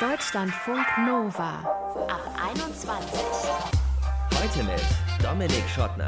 Deutschlandfunk 0.00 0.86
Nova 1.04 1.58
ab 2.06 2.22
21. 2.54 3.20
Heute 4.32 4.62
mit 4.62 4.80
Dominik 5.20 5.68
Schottner. 5.68 6.06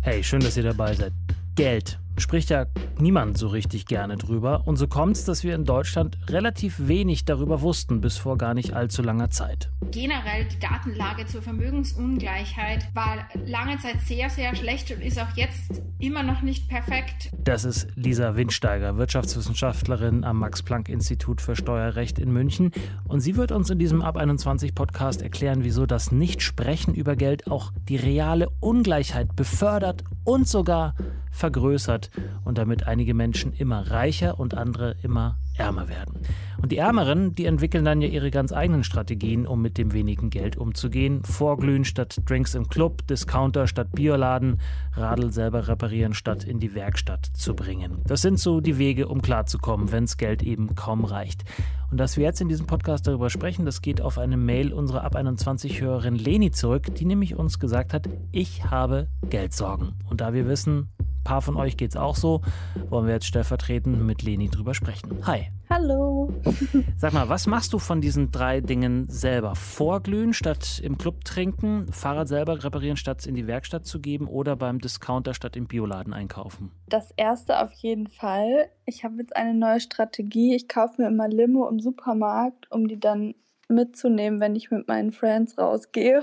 Hey, 0.00 0.24
schön, 0.24 0.40
dass 0.40 0.56
ihr 0.56 0.62
dabei 0.62 0.94
seid. 0.94 1.12
Geld 1.54 1.98
spricht 2.18 2.50
ja 2.50 2.66
niemand 2.98 3.38
so 3.38 3.48
richtig 3.48 3.86
gerne 3.86 4.16
drüber. 4.16 4.62
Und 4.66 4.76
so 4.76 4.86
kommt 4.88 5.16
es, 5.16 5.24
dass 5.24 5.44
wir 5.44 5.54
in 5.54 5.64
Deutschland 5.64 6.18
relativ 6.28 6.88
wenig 6.88 7.24
darüber 7.24 7.60
wussten, 7.60 8.00
bis 8.00 8.16
vor 8.16 8.38
gar 8.38 8.54
nicht 8.54 8.72
allzu 8.72 9.02
langer 9.02 9.30
Zeit. 9.30 9.70
Generell 9.90 10.46
die 10.46 10.58
Datenlage 10.58 11.26
zur 11.26 11.42
Vermögensungleichheit 11.42 12.94
war 12.94 13.28
lange 13.46 13.78
Zeit 13.78 14.00
sehr, 14.02 14.30
sehr 14.30 14.54
schlecht 14.54 14.90
und 14.90 15.02
ist 15.02 15.20
auch 15.20 15.36
jetzt 15.36 15.82
immer 15.98 16.22
noch 16.22 16.42
nicht 16.42 16.68
perfekt. 16.68 17.30
Das 17.44 17.64
ist 17.64 17.88
Lisa 17.96 18.36
Windsteiger, 18.36 18.96
Wirtschaftswissenschaftlerin 18.96 20.24
am 20.24 20.38
Max-Planck-Institut 20.38 21.40
für 21.40 21.56
Steuerrecht 21.56 22.18
in 22.18 22.32
München. 22.32 22.72
Und 23.08 23.20
sie 23.20 23.36
wird 23.36 23.52
uns 23.52 23.70
in 23.70 23.78
diesem 23.78 24.02
Ab 24.02 24.16
21 24.16 24.74
Podcast 24.74 25.22
erklären, 25.22 25.64
wieso 25.64 25.86
das 25.86 26.12
Nicht-Sprechen 26.12 26.94
über 26.94 27.16
Geld 27.16 27.50
auch 27.50 27.72
die 27.88 27.96
reale 27.96 28.48
Ungleichheit 28.60 29.34
befördert 29.36 30.04
und 30.24 30.48
sogar 30.48 30.94
vergrößert 31.36 32.10
und 32.44 32.58
damit 32.58 32.86
einige 32.86 33.14
Menschen 33.14 33.52
immer 33.52 33.90
reicher 33.90 34.40
und 34.40 34.54
andere 34.54 34.96
immer 35.02 35.38
ärmer 35.56 35.88
werden. 35.88 36.20
Und 36.60 36.72
die 36.72 36.78
Ärmeren, 36.78 37.34
die 37.34 37.44
entwickeln 37.44 37.84
dann 37.84 38.00
ja 38.00 38.08
ihre 38.08 38.30
ganz 38.30 38.52
eigenen 38.52 38.84
Strategien, 38.84 39.46
um 39.46 39.62
mit 39.62 39.78
dem 39.78 39.92
wenigen 39.92 40.30
Geld 40.30 40.56
umzugehen. 40.56 41.22
Vorglühen 41.24 41.84
statt 41.84 42.20
Drinks 42.26 42.54
im 42.54 42.68
Club, 42.68 43.06
Discounter 43.06 43.66
statt 43.66 43.92
Bioladen, 43.92 44.60
Radl 44.94 45.32
selber 45.32 45.68
reparieren 45.68 46.14
statt 46.14 46.44
in 46.44 46.58
die 46.58 46.74
Werkstatt 46.74 47.26
zu 47.34 47.54
bringen. 47.54 48.02
Das 48.06 48.22
sind 48.22 48.38
so 48.38 48.60
die 48.60 48.78
Wege, 48.78 49.08
um 49.08 49.22
klarzukommen, 49.22 49.92
wenns 49.92 50.16
Geld 50.16 50.42
eben 50.42 50.74
kaum 50.74 51.04
reicht. 51.04 51.44
Und 51.90 51.98
dass 51.98 52.16
wir 52.16 52.24
jetzt 52.24 52.40
in 52.40 52.48
diesem 52.48 52.66
Podcast 52.66 53.06
darüber 53.06 53.30
sprechen, 53.30 53.64
das 53.64 53.80
geht 53.80 54.00
auf 54.00 54.18
eine 54.18 54.36
Mail 54.36 54.72
unserer 54.72 55.04
Ab 55.04 55.14
21-Hörerin 55.14 56.16
Leni 56.16 56.50
zurück, 56.50 56.94
die 56.94 57.04
nämlich 57.04 57.36
uns 57.36 57.60
gesagt 57.60 57.94
hat, 57.94 58.08
ich 58.32 58.64
habe 58.64 59.08
Geldsorgen. 59.30 59.94
Und 60.08 60.20
da 60.20 60.32
wir 60.32 60.48
wissen, 60.48 60.88
paar 61.26 61.42
von 61.42 61.56
euch 61.56 61.76
geht 61.76 61.90
es 61.90 61.96
auch 61.96 62.14
so. 62.14 62.40
Wollen 62.88 63.06
wir 63.06 63.14
jetzt 63.14 63.26
stellvertretend 63.26 64.00
mit 64.00 64.22
Leni 64.22 64.48
drüber 64.48 64.74
sprechen. 64.74 65.26
Hi. 65.26 65.48
Hallo. 65.68 66.32
Sag 66.96 67.14
mal, 67.14 67.28
was 67.28 67.48
machst 67.48 67.72
du 67.72 67.80
von 67.80 68.00
diesen 68.00 68.30
drei 68.30 68.60
Dingen 68.60 69.08
selber? 69.08 69.56
Vorglühen 69.56 70.32
statt 70.32 70.80
im 70.84 70.96
Club 70.96 71.24
trinken, 71.24 71.92
Fahrrad 71.92 72.28
selber 72.28 72.62
reparieren 72.62 72.96
statt 72.96 73.26
in 73.26 73.34
die 73.34 73.48
Werkstatt 73.48 73.86
zu 73.86 74.00
geben 74.00 74.28
oder 74.28 74.54
beim 74.54 74.78
Discounter 74.78 75.34
statt 75.34 75.56
im 75.56 75.66
Bioladen 75.66 76.12
einkaufen? 76.12 76.70
Das 76.88 77.10
erste 77.16 77.60
auf 77.60 77.72
jeden 77.72 78.06
Fall. 78.06 78.70
Ich 78.84 79.02
habe 79.02 79.16
jetzt 79.16 79.34
eine 79.34 79.54
neue 79.54 79.80
Strategie. 79.80 80.54
Ich 80.54 80.68
kaufe 80.68 81.02
mir 81.02 81.08
immer 81.08 81.26
Limo 81.26 81.68
im 81.68 81.80
Supermarkt, 81.80 82.70
um 82.70 82.86
die 82.86 83.00
dann 83.00 83.34
mitzunehmen, 83.68 84.38
wenn 84.38 84.54
ich 84.54 84.70
mit 84.70 84.86
meinen 84.86 85.10
Friends 85.10 85.58
rausgehe, 85.58 86.22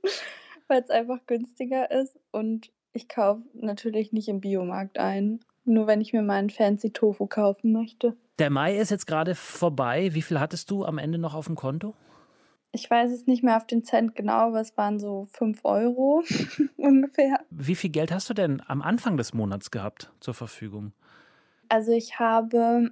weil 0.68 0.82
es 0.82 0.90
einfach 0.90 1.18
günstiger 1.26 1.90
ist 1.90 2.16
und 2.30 2.70
ich 2.96 3.08
kaufe 3.08 3.42
natürlich 3.54 4.12
nicht 4.12 4.28
im 4.28 4.40
Biomarkt 4.40 4.98
ein, 4.98 5.40
nur 5.64 5.86
wenn 5.86 6.00
ich 6.00 6.12
mir 6.12 6.22
meinen 6.22 6.50
fancy 6.50 6.90
Tofu 6.90 7.26
kaufen 7.26 7.72
möchte. 7.72 8.16
Der 8.38 8.50
Mai 8.50 8.76
ist 8.76 8.90
jetzt 8.90 9.06
gerade 9.06 9.34
vorbei. 9.34 10.14
Wie 10.14 10.22
viel 10.22 10.40
hattest 10.40 10.70
du 10.70 10.84
am 10.84 10.98
Ende 10.98 11.18
noch 11.18 11.34
auf 11.34 11.46
dem 11.46 11.56
Konto? 11.56 11.94
Ich 12.72 12.90
weiß 12.90 13.10
es 13.10 13.26
nicht 13.26 13.42
mehr 13.42 13.56
auf 13.56 13.66
den 13.66 13.84
Cent 13.84 14.14
genau, 14.14 14.48
aber 14.48 14.60
es 14.60 14.76
waren 14.76 14.98
so 14.98 15.26
5 15.32 15.60
Euro 15.64 16.22
ungefähr. 16.76 17.40
Wie 17.50 17.74
viel 17.74 17.90
Geld 17.90 18.12
hast 18.12 18.28
du 18.28 18.34
denn 18.34 18.62
am 18.66 18.82
Anfang 18.82 19.16
des 19.16 19.32
Monats 19.32 19.70
gehabt 19.70 20.10
zur 20.20 20.34
Verfügung? 20.34 20.92
Also 21.68 21.92
ich 21.92 22.18
habe 22.18 22.90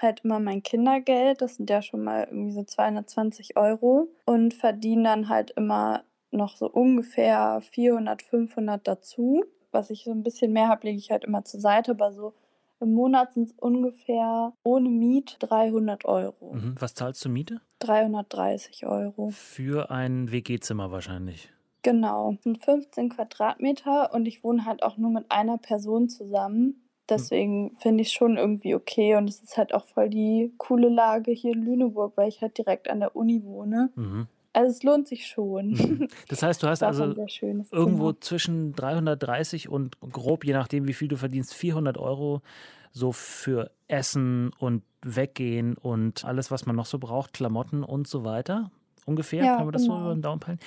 halt 0.00 0.20
immer 0.24 0.40
mein 0.40 0.62
Kindergeld, 0.62 1.40
das 1.40 1.56
sind 1.56 1.70
ja 1.70 1.80
schon 1.82 2.04
mal 2.04 2.24
irgendwie 2.24 2.52
so 2.52 2.64
220 2.64 3.56
Euro 3.56 4.08
und 4.24 4.54
verdiene 4.54 5.04
dann 5.04 5.28
halt 5.28 5.52
immer 5.52 6.04
noch 6.34 6.56
so 6.56 6.70
ungefähr 6.70 7.60
400, 7.72 8.22
500 8.22 8.86
dazu. 8.86 9.44
Was 9.72 9.90
ich 9.90 10.04
so 10.04 10.10
ein 10.10 10.22
bisschen 10.22 10.52
mehr 10.52 10.68
habe, 10.68 10.86
lege 10.86 10.98
ich 10.98 11.10
halt 11.10 11.24
immer 11.24 11.44
zur 11.44 11.60
Seite, 11.60 11.92
aber 11.92 12.12
so 12.12 12.34
im 12.80 12.92
Monat 12.92 13.32
sind 13.32 13.50
es 13.50 13.54
ungefähr 13.58 14.52
ohne 14.62 14.88
Miet 14.88 15.36
300 15.40 16.04
Euro. 16.04 16.54
Mhm. 16.54 16.74
Was 16.78 16.94
zahlst 16.94 17.24
du 17.24 17.28
Miete? 17.28 17.60
330 17.80 18.86
Euro. 18.86 19.30
Für 19.30 19.90
ein 19.90 20.30
WG-Zimmer 20.30 20.90
wahrscheinlich. 20.90 21.50
Genau, 21.82 22.32
es 22.32 22.42
sind 22.42 22.64
15 22.64 23.10
Quadratmeter 23.10 24.12
und 24.14 24.26
ich 24.26 24.42
wohne 24.42 24.64
halt 24.64 24.82
auch 24.82 24.96
nur 24.96 25.10
mit 25.10 25.30
einer 25.30 25.58
Person 25.58 26.08
zusammen. 26.08 26.84
Deswegen 27.08 27.64
mhm. 27.64 27.76
finde 27.76 28.02
ich 28.02 28.12
schon 28.12 28.38
irgendwie 28.38 28.74
okay 28.74 29.16
und 29.16 29.28
es 29.28 29.42
ist 29.42 29.58
halt 29.58 29.74
auch 29.74 29.84
voll 29.84 30.08
die 30.08 30.54
coole 30.56 30.88
Lage 30.88 31.32
hier 31.32 31.52
in 31.52 31.62
Lüneburg, 31.62 32.16
weil 32.16 32.28
ich 32.28 32.40
halt 32.40 32.56
direkt 32.56 32.88
an 32.88 33.00
der 33.00 33.14
Uni 33.14 33.44
wohne. 33.44 33.90
Mhm. 33.94 34.26
Also 34.54 34.70
es 34.70 34.82
lohnt 34.84 35.08
sich 35.08 35.26
schon. 35.26 35.70
Mhm. 35.70 36.08
Das 36.28 36.42
heißt, 36.42 36.62
du 36.62 36.68
hast 36.68 36.82
also 36.82 37.04
irgendwo 37.04 38.12
Zimmer. 38.12 38.20
zwischen 38.20 38.72
330 38.72 39.68
und 39.68 40.00
grob, 40.00 40.44
je 40.44 40.52
nachdem, 40.52 40.86
wie 40.86 40.94
viel 40.94 41.08
du 41.08 41.16
verdienst, 41.16 41.52
400 41.52 41.98
Euro 41.98 42.40
so 42.92 43.12
für 43.12 43.70
Essen 43.88 44.52
und 44.58 44.82
Weggehen 45.02 45.76
und 45.76 46.24
alles, 46.24 46.50
was 46.50 46.64
man 46.64 46.76
noch 46.76 46.86
so 46.86 46.98
braucht, 46.98 47.32
Klamotten 47.32 47.82
und 47.82 48.06
so 48.06 48.24
weiter. 48.24 48.70
Ungefähr, 49.04 49.44
ja, 49.44 49.56
kann 49.56 49.66
man 49.66 49.72
das 49.72 49.82
genau. 49.82 49.96
so 49.96 50.02
über 50.02 50.14
den 50.14 50.22
Daumen 50.22 50.40
peilen. 50.40 50.60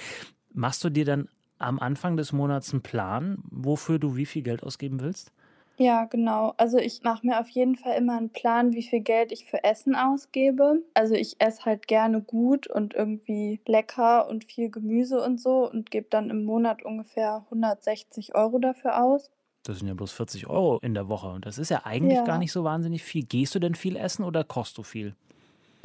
Machst 0.54 0.84
du 0.84 0.90
dir 0.90 1.06
dann 1.06 1.30
am 1.58 1.80
Anfang 1.80 2.18
des 2.18 2.34
Monats 2.34 2.74
einen 2.74 2.82
Plan, 2.82 3.40
wofür 3.50 3.98
du 3.98 4.16
wie 4.16 4.26
viel 4.26 4.44
Geld 4.44 4.64
ausgeben 4.64 5.00
willst? 5.00 5.32
Ja, 5.80 6.06
genau. 6.06 6.54
Also 6.58 6.78
ich 6.78 7.04
mache 7.04 7.26
mir 7.26 7.40
auf 7.40 7.50
jeden 7.50 7.76
Fall 7.76 7.98
immer 7.98 8.18
einen 8.18 8.32
Plan, 8.32 8.74
wie 8.74 8.82
viel 8.82 9.02
Geld 9.02 9.32
ich 9.32 9.46
für 9.46 9.64
Essen 9.64 9.96
ausgebe. 9.96 10.82
Also 10.96 11.14
ich 11.14 11.36
esse 11.40 11.66
halt 11.66 11.88
gerne 11.88 12.22
gut 12.22 12.68
und 12.68 12.96
irgendwie 12.96 13.62
lecker 13.68 14.28
und 14.28 14.44
viel 14.44 14.72
Gemüse 14.72 15.22
und 15.22 15.40
so 15.40 15.70
und 15.70 15.92
gebe 15.92 16.08
dann 16.10 16.32
im 16.32 16.46
Monat 16.46 16.84
ungefähr 16.84 17.46
160 17.46 18.34
Euro 18.34 18.58
dafür 18.58 19.04
aus. 19.04 19.30
Das 19.64 19.80
sind 19.80 19.88
ja 19.88 19.94
bloß 19.94 20.14
40 20.14 20.48
Euro 20.48 20.80
in 20.82 20.94
der 20.96 21.10
Woche 21.10 21.28
und 21.28 21.46
das 21.46 21.60
ist 21.60 21.70
ja 21.70 21.86
eigentlich 21.86 22.18
ja. 22.18 22.24
gar 22.24 22.40
nicht 22.40 22.52
so 22.52 22.64
wahnsinnig 22.64 23.04
viel. 23.04 23.26
Gehst 23.26 23.54
du 23.54 23.60
denn 23.60 23.76
viel 23.76 23.98
essen 23.98 24.24
oder 24.24 24.44
kochst 24.44 24.78
du 24.78 24.84
viel? 24.84 25.16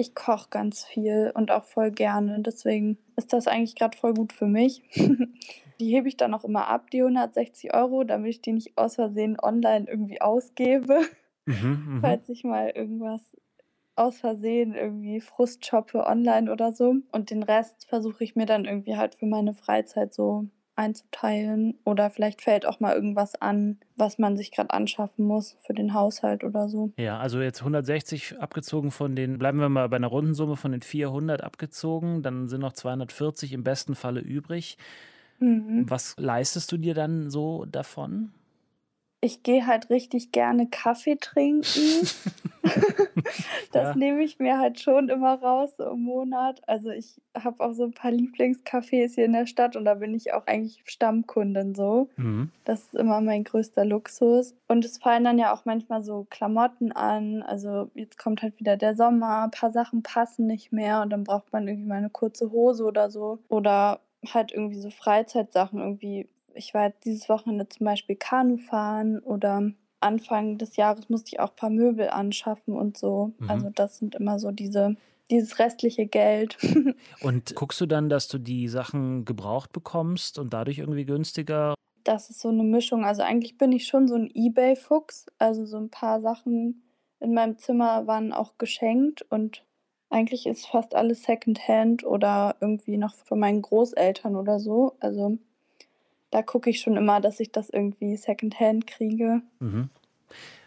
Ich 0.02 0.16
koche 0.16 0.48
ganz 0.50 0.84
viel 0.84 1.30
und 1.32 1.52
auch 1.52 1.62
voll 1.62 1.92
gerne. 1.92 2.40
Deswegen 2.40 2.98
ist 3.14 3.32
das 3.32 3.46
eigentlich 3.46 3.76
gerade 3.76 3.96
voll 3.96 4.14
gut 4.14 4.32
für 4.32 4.48
mich. 4.48 4.82
die 5.78 5.94
hebe 5.94 6.08
ich 6.08 6.16
dann 6.16 6.34
auch 6.34 6.42
immer 6.42 6.66
ab, 6.66 6.90
die 6.90 7.02
160 7.02 7.72
Euro, 7.72 8.02
damit 8.02 8.30
ich 8.30 8.42
die 8.42 8.50
nicht 8.50 8.76
aus 8.76 8.96
Versehen 8.96 9.38
online 9.40 9.86
irgendwie 9.88 10.20
ausgebe. 10.20 11.02
Mhm, 11.46 11.84
mhm, 11.86 12.00
falls 12.02 12.28
ich 12.28 12.42
mal 12.42 12.70
irgendwas 12.70 13.22
aus 13.94 14.18
Versehen 14.18 14.74
irgendwie 14.74 15.20
Frust 15.20 15.64
shoppe 15.64 16.04
online 16.04 16.50
oder 16.50 16.72
so. 16.72 16.96
Und 17.12 17.30
den 17.30 17.44
Rest 17.44 17.86
versuche 17.88 18.24
ich 18.24 18.34
mir 18.34 18.46
dann 18.46 18.64
irgendwie 18.64 18.96
halt 18.96 19.14
für 19.14 19.26
meine 19.26 19.54
Freizeit 19.54 20.12
so 20.12 20.48
einzuteilen. 20.82 21.78
Oder 21.84 22.10
vielleicht 22.10 22.42
fällt 22.42 22.66
auch 22.66 22.80
mal 22.80 22.94
irgendwas 22.94 23.40
an, 23.40 23.78
was 23.96 24.18
man 24.18 24.36
sich 24.36 24.50
gerade 24.50 24.70
anschaffen 24.70 25.24
muss 25.24 25.56
für 25.64 25.72
den 25.74 25.94
Haushalt 25.94 26.44
oder 26.44 26.68
so. 26.68 26.90
Ja, 26.96 27.18
also 27.18 27.40
jetzt 27.40 27.60
160 27.60 28.38
abgezogen 28.38 28.90
von 28.90 29.16
den, 29.16 29.38
bleiben 29.38 29.58
wir 29.58 29.68
mal 29.68 29.88
bei 29.88 29.96
einer 29.96 30.08
Rundensumme 30.08 30.56
von 30.56 30.72
den 30.72 30.82
400 30.82 31.42
abgezogen, 31.42 32.22
dann 32.22 32.48
sind 32.48 32.60
noch 32.60 32.72
240 32.72 33.52
im 33.52 33.64
besten 33.64 33.94
Falle 33.94 34.20
übrig. 34.20 34.76
Mhm. 35.38 35.86
Was 35.88 36.14
leistest 36.18 36.70
du 36.72 36.76
dir 36.76 36.94
dann 36.94 37.30
so 37.30 37.64
davon? 37.64 38.32
Ich 39.24 39.44
gehe 39.44 39.68
halt 39.68 39.88
richtig 39.88 40.32
gerne 40.32 40.66
Kaffee 40.66 41.14
trinken. 41.14 42.08
das 43.72 43.88
ja. 43.88 43.94
nehme 43.94 44.22
ich 44.24 44.40
mir 44.40 44.58
halt 44.58 44.80
schon 44.80 45.08
immer 45.08 45.34
raus 45.34 45.76
so 45.76 45.84
im 45.90 46.02
Monat. 46.02 46.60
Also 46.66 46.90
ich 46.90 47.20
habe 47.32 47.64
auch 47.64 47.72
so 47.72 47.84
ein 47.84 47.92
paar 47.92 48.10
Lieblingscafés 48.10 49.14
hier 49.14 49.26
in 49.26 49.32
der 49.32 49.46
Stadt 49.46 49.76
und 49.76 49.84
da 49.84 49.94
bin 49.94 50.12
ich 50.12 50.32
auch 50.32 50.48
eigentlich 50.48 50.82
Stammkundin 50.86 51.76
so. 51.76 52.10
Mhm. 52.16 52.50
Das 52.64 52.80
ist 52.80 52.94
immer 52.94 53.20
mein 53.20 53.44
größter 53.44 53.84
Luxus. 53.84 54.56
Und 54.66 54.84
es 54.84 54.98
fallen 54.98 55.22
dann 55.22 55.38
ja 55.38 55.54
auch 55.54 55.64
manchmal 55.66 56.02
so 56.02 56.26
Klamotten 56.28 56.90
an. 56.90 57.42
Also 57.42 57.92
jetzt 57.94 58.18
kommt 58.18 58.42
halt 58.42 58.58
wieder 58.58 58.76
der 58.76 58.96
Sommer, 58.96 59.44
ein 59.44 59.52
paar 59.52 59.70
Sachen 59.70 60.02
passen 60.02 60.48
nicht 60.48 60.72
mehr 60.72 61.00
und 61.02 61.10
dann 61.10 61.22
braucht 61.22 61.52
man 61.52 61.68
irgendwie 61.68 61.88
mal 61.88 61.98
eine 61.98 62.10
kurze 62.10 62.50
Hose 62.50 62.84
oder 62.84 63.08
so. 63.08 63.38
Oder 63.48 64.00
halt 64.26 64.52
irgendwie 64.52 64.80
so 64.80 64.90
Freizeitsachen 64.90 65.78
irgendwie. 65.78 66.28
Ich 66.54 66.74
war 66.74 66.90
dieses 67.04 67.28
Wochenende 67.28 67.68
zum 67.68 67.84
Beispiel 67.84 68.16
Kanu 68.16 68.56
fahren 68.56 69.18
oder 69.20 69.72
Anfang 70.00 70.58
des 70.58 70.76
Jahres 70.76 71.08
musste 71.08 71.30
ich 71.32 71.40
auch 71.40 71.50
ein 71.50 71.56
paar 71.56 71.70
Möbel 71.70 72.08
anschaffen 72.08 72.74
und 72.74 72.98
so. 72.98 73.32
Mhm. 73.38 73.50
Also 73.50 73.70
das 73.70 73.98
sind 73.98 74.14
immer 74.14 74.38
so 74.38 74.50
diese 74.50 74.96
dieses 75.30 75.58
restliche 75.58 76.06
Geld. 76.06 76.58
und 77.22 77.54
guckst 77.54 77.80
du 77.80 77.86
dann, 77.86 78.08
dass 78.08 78.28
du 78.28 78.38
die 78.38 78.68
Sachen 78.68 79.24
gebraucht 79.24 79.72
bekommst 79.72 80.38
und 80.38 80.52
dadurch 80.52 80.78
irgendwie 80.78 81.06
günstiger? 81.06 81.74
Das 82.04 82.30
ist 82.30 82.40
so 82.40 82.48
eine 82.48 82.64
Mischung. 82.64 83.04
Also 83.04 83.22
eigentlich 83.22 83.56
bin 83.56 83.72
ich 83.72 83.86
schon 83.86 84.08
so 84.08 84.14
ein 84.16 84.30
Ebay-Fuchs. 84.32 85.26
Also 85.38 85.64
so 85.64 85.78
ein 85.78 85.90
paar 85.90 86.20
Sachen 86.20 86.82
in 87.20 87.34
meinem 87.34 87.56
Zimmer 87.58 88.06
waren 88.06 88.32
auch 88.32 88.58
geschenkt 88.58 89.22
und 89.30 89.64
eigentlich 90.10 90.46
ist 90.46 90.66
fast 90.66 90.94
alles 90.94 91.22
Secondhand 91.22 92.04
oder 92.04 92.56
irgendwie 92.60 92.98
noch 92.98 93.14
von 93.14 93.38
meinen 93.38 93.62
Großeltern 93.62 94.36
oder 94.36 94.58
so. 94.58 94.96
Also 95.00 95.38
da 96.32 96.42
gucke 96.42 96.70
ich 96.70 96.80
schon 96.80 96.96
immer, 96.96 97.20
dass 97.20 97.38
ich 97.38 97.52
das 97.52 97.70
irgendwie 97.70 98.16
Secondhand 98.16 98.86
kriege. 98.86 99.42
Mhm. 99.60 99.90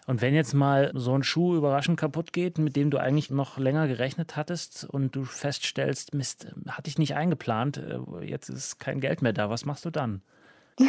Und 0.07 0.21
wenn 0.21 0.35
jetzt 0.35 0.53
mal 0.53 0.91
so 0.94 1.13
ein 1.13 1.23
Schuh 1.23 1.56
überraschend 1.56 2.00
kaputt 2.00 2.31
geht, 2.31 2.59
mit 2.59 2.75
dem 2.75 2.91
du 2.91 3.00
eigentlich 3.00 3.31
noch 3.31 3.57
länger 3.57 3.88
gerechnet 3.88 4.35
hattest 4.35 4.85
und 4.85 5.15
du 5.15 5.23
feststellst, 5.23 6.13
Mist, 6.13 6.53
hatte 6.69 6.89
ich 6.89 7.00
nicht 7.00 7.15
eingeplant, 7.15 7.77
äh, 7.77 8.23
jetzt 8.23 8.50
ist 8.50 8.79
kein 8.79 9.00
Geld 9.00 9.23
mehr 9.23 9.33
da, 9.33 9.50
was 9.50 9.65
machst 9.65 9.83
du 9.83 9.89
dann? 9.89 10.21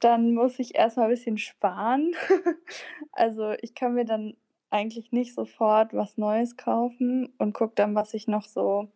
dann 0.00 0.34
muss 0.34 0.58
ich 0.58 0.74
erstmal 0.74 1.06
ein 1.06 1.12
bisschen 1.14 1.38
sparen. 1.38 2.12
also 3.12 3.54
ich 3.62 3.74
kann 3.74 3.94
mir 3.94 4.04
dann 4.04 4.34
eigentlich 4.68 5.12
nicht 5.12 5.34
sofort 5.34 5.94
was 5.94 6.18
Neues 6.18 6.58
kaufen 6.58 7.32
und 7.38 7.54
gucke 7.54 7.72
dann, 7.76 7.94
was 7.94 8.12
ich 8.12 8.28
noch 8.28 8.44
so 8.44 8.88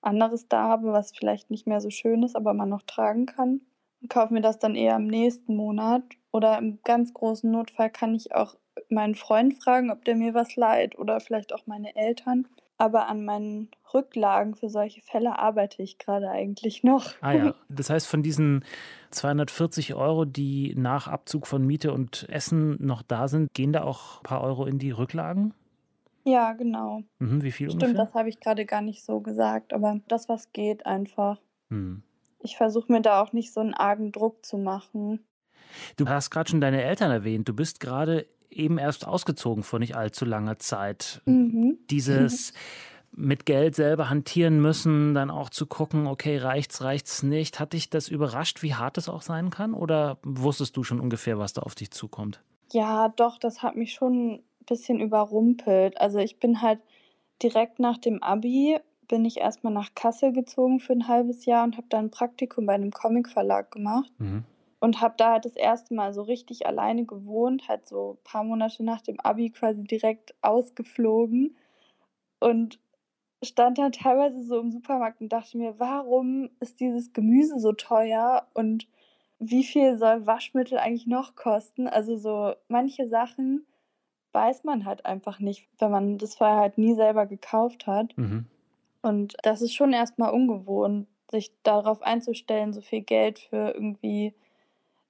anderes 0.00 0.46
da 0.46 0.68
habe, 0.68 0.92
was 0.92 1.10
vielleicht 1.10 1.50
nicht 1.50 1.66
mehr 1.66 1.80
so 1.80 1.90
schön 1.90 2.22
ist, 2.22 2.36
aber 2.36 2.54
man 2.54 2.68
noch 2.68 2.82
tragen 2.82 3.26
kann. 3.26 3.62
Und 4.00 4.10
kaufe 4.10 4.34
mir 4.34 4.40
das 4.40 4.58
dann 4.58 4.74
eher 4.74 4.96
im 4.96 5.06
nächsten 5.06 5.56
Monat. 5.56 6.02
Oder 6.32 6.58
im 6.58 6.78
ganz 6.84 7.14
großen 7.14 7.50
Notfall 7.50 7.90
kann 7.90 8.14
ich 8.14 8.34
auch 8.34 8.56
meinen 8.90 9.14
Freund 9.14 9.54
fragen, 9.62 9.90
ob 9.90 10.04
der 10.04 10.16
mir 10.16 10.34
was 10.34 10.56
leiht 10.56 10.98
oder 10.98 11.20
vielleicht 11.20 11.54
auch 11.54 11.66
meine 11.66 11.96
Eltern. 11.96 12.46
Aber 12.78 13.08
an 13.08 13.24
meinen 13.24 13.70
Rücklagen 13.94 14.54
für 14.54 14.68
solche 14.68 15.00
Fälle 15.00 15.38
arbeite 15.38 15.82
ich 15.82 15.96
gerade 15.96 16.30
eigentlich 16.30 16.82
noch. 16.84 17.14
Ah 17.22 17.32
ja, 17.32 17.54
das 17.70 17.88
heißt, 17.88 18.06
von 18.06 18.22
diesen 18.22 18.64
240 19.12 19.94
Euro, 19.94 20.26
die 20.26 20.74
nach 20.76 21.08
Abzug 21.08 21.46
von 21.46 21.64
Miete 21.64 21.92
und 21.92 22.26
Essen 22.28 22.76
noch 22.78 23.00
da 23.00 23.28
sind, 23.28 23.54
gehen 23.54 23.72
da 23.72 23.82
auch 23.82 24.18
ein 24.20 24.24
paar 24.24 24.42
Euro 24.42 24.66
in 24.66 24.78
die 24.78 24.90
Rücklagen? 24.90 25.54
Ja, 26.24 26.52
genau. 26.52 27.02
Mhm, 27.18 27.42
wie 27.42 27.52
viel 27.52 27.68
Stimmt, 27.68 27.84
ungefähr? 27.84 28.04
das 28.04 28.14
habe 28.14 28.28
ich 28.28 28.40
gerade 28.40 28.66
gar 28.66 28.82
nicht 28.82 29.04
so 29.04 29.20
gesagt, 29.20 29.72
aber 29.72 30.00
das, 30.08 30.28
was 30.28 30.52
geht, 30.52 30.84
einfach. 30.84 31.40
Hm. 31.70 32.02
Ich 32.46 32.56
versuche 32.56 32.92
mir 32.92 33.02
da 33.02 33.20
auch 33.20 33.32
nicht 33.32 33.52
so 33.52 33.60
einen 33.60 33.74
argen 33.74 34.12
Druck 34.12 34.46
zu 34.46 34.56
machen. 34.56 35.26
Du 35.96 36.08
hast 36.08 36.30
gerade 36.30 36.48
schon 36.48 36.60
deine 36.60 36.82
Eltern 36.82 37.10
erwähnt. 37.10 37.48
Du 37.48 37.54
bist 37.54 37.80
gerade 37.80 38.26
eben 38.50 38.78
erst 38.78 39.06
ausgezogen 39.06 39.64
vor 39.64 39.80
nicht 39.80 39.96
allzu 39.96 40.24
langer 40.24 40.60
Zeit. 40.60 41.22
Mhm. 41.26 41.78
Dieses 41.90 42.52
mit 43.10 43.46
Geld 43.46 43.74
selber 43.74 44.10
hantieren 44.10 44.60
müssen, 44.60 45.14
dann 45.14 45.30
auch 45.30 45.50
zu 45.50 45.66
gucken, 45.66 46.06
okay, 46.06 46.36
reicht's, 46.36 46.82
reicht's 46.82 47.24
nicht. 47.24 47.58
Hat 47.58 47.72
dich 47.72 47.90
das 47.90 48.08
überrascht, 48.08 48.62
wie 48.62 48.74
hart 48.74 48.96
es 48.96 49.08
auch 49.08 49.22
sein 49.22 49.50
kann? 49.50 49.74
Oder 49.74 50.18
wusstest 50.22 50.76
du 50.76 50.84
schon 50.84 51.00
ungefähr, 51.00 51.38
was 51.38 51.52
da 51.52 51.62
auf 51.62 51.74
dich 51.74 51.90
zukommt? 51.90 52.42
Ja, 52.72 53.08
doch, 53.08 53.38
das 53.38 53.62
hat 53.62 53.74
mich 53.74 53.92
schon 53.92 54.34
ein 54.34 54.42
bisschen 54.66 55.00
überrumpelt. 55.00 56.00
Also 56.00 56.18
ich 56.18 56.38
bin 56.38 56.62
halt 56.62 56.78
direkt 57.42 57.80
nach 57.80 57.98
dem 57.98 58.22
Abi 58.22 58.78
bin 59.08 59.24
ich 59.24 59.38
erstmal 59.38 59.72
nach 59.72 59.94
Kassel 59.94 60.32
gezogen 60.32 60.80
für 60.80 60.92
ein 60.92 61.08
halbes 61.08 61.44
Jahr 61.46 61.64
und 61.64 61.76
habe 61.76 61.86
dann 61.88 62.06
ein 62.06 62.10
Praktikum 62.10 62.66
bei 62.66 62.74
einem 62.74 62.90
Comicverlag 62.90 63.70
gemacht. 63.70 64.12
Mhm 64.18 64.44
und 64.78 65.00
habe 65.00 65.14
da 65.16 65.32
halt 65.32 65.44
das 65.44 65.56
erste 65.56 65.94
Mal 65.94 66.12
so 66.12 66.22
richtig 66.22 66.66
alleine 66.66 67.04
gewohnt, 67.04 67.68
halt 67.68 67.86
so 67.88 68.12
ein 68.12 68.24
paar 68.24 68.44
Monate 68.44 68.84
nach 68.84 69.00
dem 69.00 69.18
Abi 69.20 69.50
quasi 69.50 69.84
direkt 69.84 70.34
ausgeflogen 70.42 71.56
und 72.40 72.78
stand 73.42 73.78
dann 73.78 73.92
teilweise 73.92 74.42
so 74.42 74.60
im 74.60 74.72
Supermarkt 74.72 75.20
und 75.20 75.30
dachte 75.30 75.58
mir, 75.58 75.78
warum 75.78 76.50
ist 76.60 76.80
dieses 76.80 77.12
Gemüse 77.12 77.58
so 77.58 77.72
teuer 77.72 78.46
und 78.54 78.88
wie 79.38 79.64
viel 79.64 79.98
soll 79.98 80.26
Waschmittel 80.26 80.78
eigentlich 80.78 81.06
noch 81.06 81.34
kosten? 81.36 81.88
Also 81.88 82.16
so 82.16 82.54
manche 82.68 83.08
Sachen 83.08 83.66
weiß 84.32 84.64
man 84.64 84.84
halt 84.84 85.04
einfach 85.06 85.40
nicht, 85.40 85.68
wenn 85.78 85.90
man 85.90 86.18
das 86.18 86.36
vorher 86.36 86.56
halt 86.56 86.78
nie 86.78 86.94
selber 86.94 87.26
gekauft 87.26 87.86
hat. 87.86 88.16
Mhm. 88.16 88.46
Und 89.06 89.36
das 89.42 89.62
ist 89.62 89.74
schon 89.74 89.92
erstmal 89.92 90.32
ungewohnt, 90.32 91.06
sich 91.30 91.52
darauf 91.62 92.02
einzustellen, 92.02 92.72
so 92.72 92.80
viel 92.80 93.02
Geld 93.02 93.38
für 93.38 93.70
irgendwie 93.70 94.34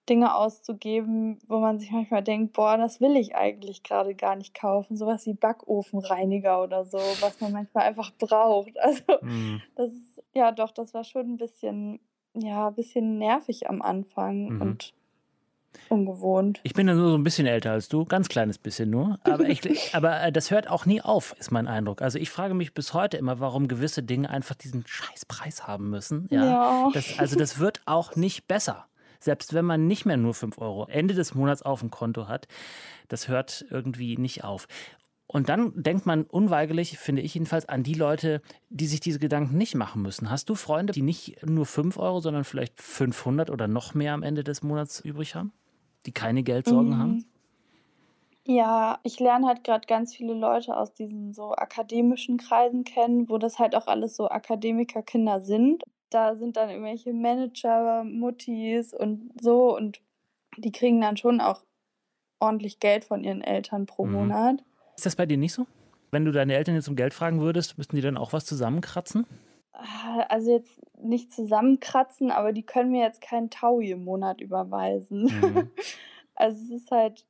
Dinge 0.09 0.37
auszugeben, 0.37 1.39
wo 1.49 1.59
man 1.59 1.79
sich 1.79 1.91
manchmal 1.91 2.23
denkt, 2.23 2.53
boah, 2.53 2.77
das 2.77 3.01
will 3.01 3.17
ich 3.17 3.35
eigentlich 3.35 3.83
gerade 3.83 4.15
gar 4.15 4.37
nicht 4.37 4.55
kaufen. 4.55 4.97
Sowas 4.97 5.27
wie 5.27 5.33
Backofenreiniger 5.33 6.63
oder 6.63 6.85
so, 6.85 6.99
was 7.21 7.41
man 7.41 7.53
manchmal 7.53 7.85
einfach 7.85 8.13
braucht. 8.19 8.73
Also 8.81 9.03
mhm. 9.23 9.63
das 9.75 9.91
ist, 9.93 10.23
ja 10.35 10.53
doch, 10.53 10.73
das 10.73 10.93
war 10.93 11.03
schon 11.03 11.33
ein 11.33 11.37
bisschen, 11.39 11.99
ja, 12.35 12.69
ein 12.69 12.75
bisschen 12.75 13.19
nervig 13.19 13.69
am 13.69 13.81
Anfang 13.81 14.51
mhm. 14.51 14.61
und 14.61 14.95
ungewohnt. 15.89 16.61
Ich 16.63 16.75
bin 16.75 16.89
ja 16.89 16.95
nur 16.95 17.11
so 17.11 17.19
ein 17.19 17.25
bisschen 17.25 17.47
älter 17.47 17.73
als 17.73 17.89
du, 17.89 18.05
ganz 18.05 18.29
kleines 18.29 18.59
bisschen 18.59 18.91
nur. 18.91 19.19
Aber, 19.25 19.49
ich, 19.49 19.61
aber 19.95 20.23
äh, 20.23 20.33
das 20.33 20.51
hört 20.51 20.69
auch 20.69 20.87
nie 20.87 21.01
auf, 21.01 21.35
ist 21.39 21.51
mein 21.51 21.67
Eindruck. 21.67 22.03
Also 22.03 22.19
ich 22.19 22.31
frage 22.31 22.55
mich 22.55 22.75
bis 22.75 22.95
heute 22.95 23.17
immer, 23.17 23.41
warum 23.41 23.69
gewisse 23.69 24.03
Dinge 24.03 24.31
einfach 24.31 24.55
diesen 24.55 24.85
Scheißpreis 24.87 25.67
haben 25.67 25.91
müssen. 25.91 26.27
Ja. 26.31 26.45
ja. 26.45 26.91
Das, 26.93 27.19
also 27.19 27.37
das 27.37 27.59
wird 27.59 27.81
auch 27.87 28.17
nicht 28.17 28.47
besser 28.49 28.87
selbst 29.19 29.55
wenn 29.55 29.65
man 29.65 29.87
nicht 29.87 30.07
mehr 30.07 30.17
nur 30.17 30.35
5 30.35 30.59
Euro 30.59 30.87
Ende 30.89 31.15
des 31.15 31.35
Monats 31.35 31.63
auf 31.63 31.81
dem 31.81 31.91
Konto 31.91 32.29
hat, 32.29 32.47
das 33.09 33.29
hört 33.29 33.65
irgendwie 33.71 34.17
nicht 34.17 34.45
auf. 34.45 34.69
Und 35.27 35.49
dann 35.49 35.73
denkt 35.75 36.07
man 36.07 36.23
unweigerlich, 36.23 36.99
finde 36.99 37.23
ich 37.23 37.35
jedenfalls, 37.35 37.69
an 37.69 37.83
die 37.83 37.95
Leute, 37.95 38.41
die 38.71 38.87
sich 38.87 39.01
diese 39.01 39.19
Gedanken 39.19 39.59
nicht 39.59 39.75
machen 39.75 40.03
müssen. 40.03 40.31
Hast 40.31 40.49
du 40.49 40.55
Freunde, 40.55 40.93
die 40.93 41.03
nicht 41.03 41.45
nur 41.45 41.67
5 41.67 41.99
Euro, 41.99 42.21
sondern 42.21 42.45
vielleicht 42.45 42.81
500 42.81 43.51
oder 43.51 43.67
noch 43.67 43.95
mehr 43.95 44.15
am 44.15 44.23
Ende 44.23 44.45
des 44.45 44.63
Monats 44.63 45.01
übrig 45.01 45.35
haben? 45.35 45.53
Die 46.07 46.13
keine 46.13 46.43
Geldsorgen 46.43 46.91
mhm. 46.91 46.99
haben? 46.99 47.25
Ja, 48.45 49.01
ich 49.03 49.19
lerne 49.19 49.49
halt 49.49 49.65
gerade 49.65 49.87
ganz 49.89 50.15
viele 50.15 50.33
Leute 50.33 50.77
aus 50.77 50.93
diesen 50.93 51.35
so 51.35 51.53
akademischen 51.53 52.39
Kreisen 52.39 52.85
kennen, 52.85 53.29
wo 53.29 53.39
das 53.39 53.59
halt 53.59 53.75
auch 53.75 53.89
alles 53.89 54.17
so 54.17 54.29
Akademikerkinder 54.29 55.41
sind 55.41 55.83
da 56.11 56.37
sind 56.37 56.57
dann 56.57 56.71
irgendwelche 56.71 57.13
Manager, 57.13 58.05
Muttis 58.05 58.95
und 58.95 59.33
so 59.41 59.77
und 59.77 60.01
die 60.57 60.73
kriegen 60.73 61.01
dann 61.01 61.17
schon 61.17 61.41
auch 61.41 61.63
ordentlich 62.39 62.81
Geld 62.81 63.05
von 63.05 63.25
ihren 63.25 63.43
Eltern 63.43 63.87
pro 63.87 64.07
mhm. 64.07 64.13
Monat. 64.13 64.65
Ist 64.97 65.07
das 65.07 65.17
bei 65.17 65.27
dir 65.27 65.37
nicht 65.37 65.53
so? 65.53 65.67
Wenn 66.11 66.25
du 66.25 66.33
deine 66.33 66.55
Eltern 66.55 66.75
jetzt 66.75 66.89
um 66.89 66.97
Geld 66.97 67.13
fragen 67.13 67.41
würdest, 67.41 67.77
müssten 67.77 67.97
die 67.97 68.03
dann 68.03 68.17
auch 68.17 68.33
was 68.33 68.47
zusammenkratzen? 68.47 69.27
Also 70.29 70.53
jetzt 70.53 70.81
nicht 70.99 71.33
zusammenkratzen, 71.33 72.31
aber 72.31 72.53
die 72.53 72.63
können 72.63 72.93
mir 72.93 73.03
jetzt 73.03 73.21
keinen 73.21 73.51
Taui 73.51 73.91
im 73.91 74.05
Monat 74.05 74.41
überweisen. 74.41 75.25
Mhm. 75.25 75.71
Also 76.39 76.63
es 76.65 76.83
ist 76.83 76.91
halt, 76.91 77.25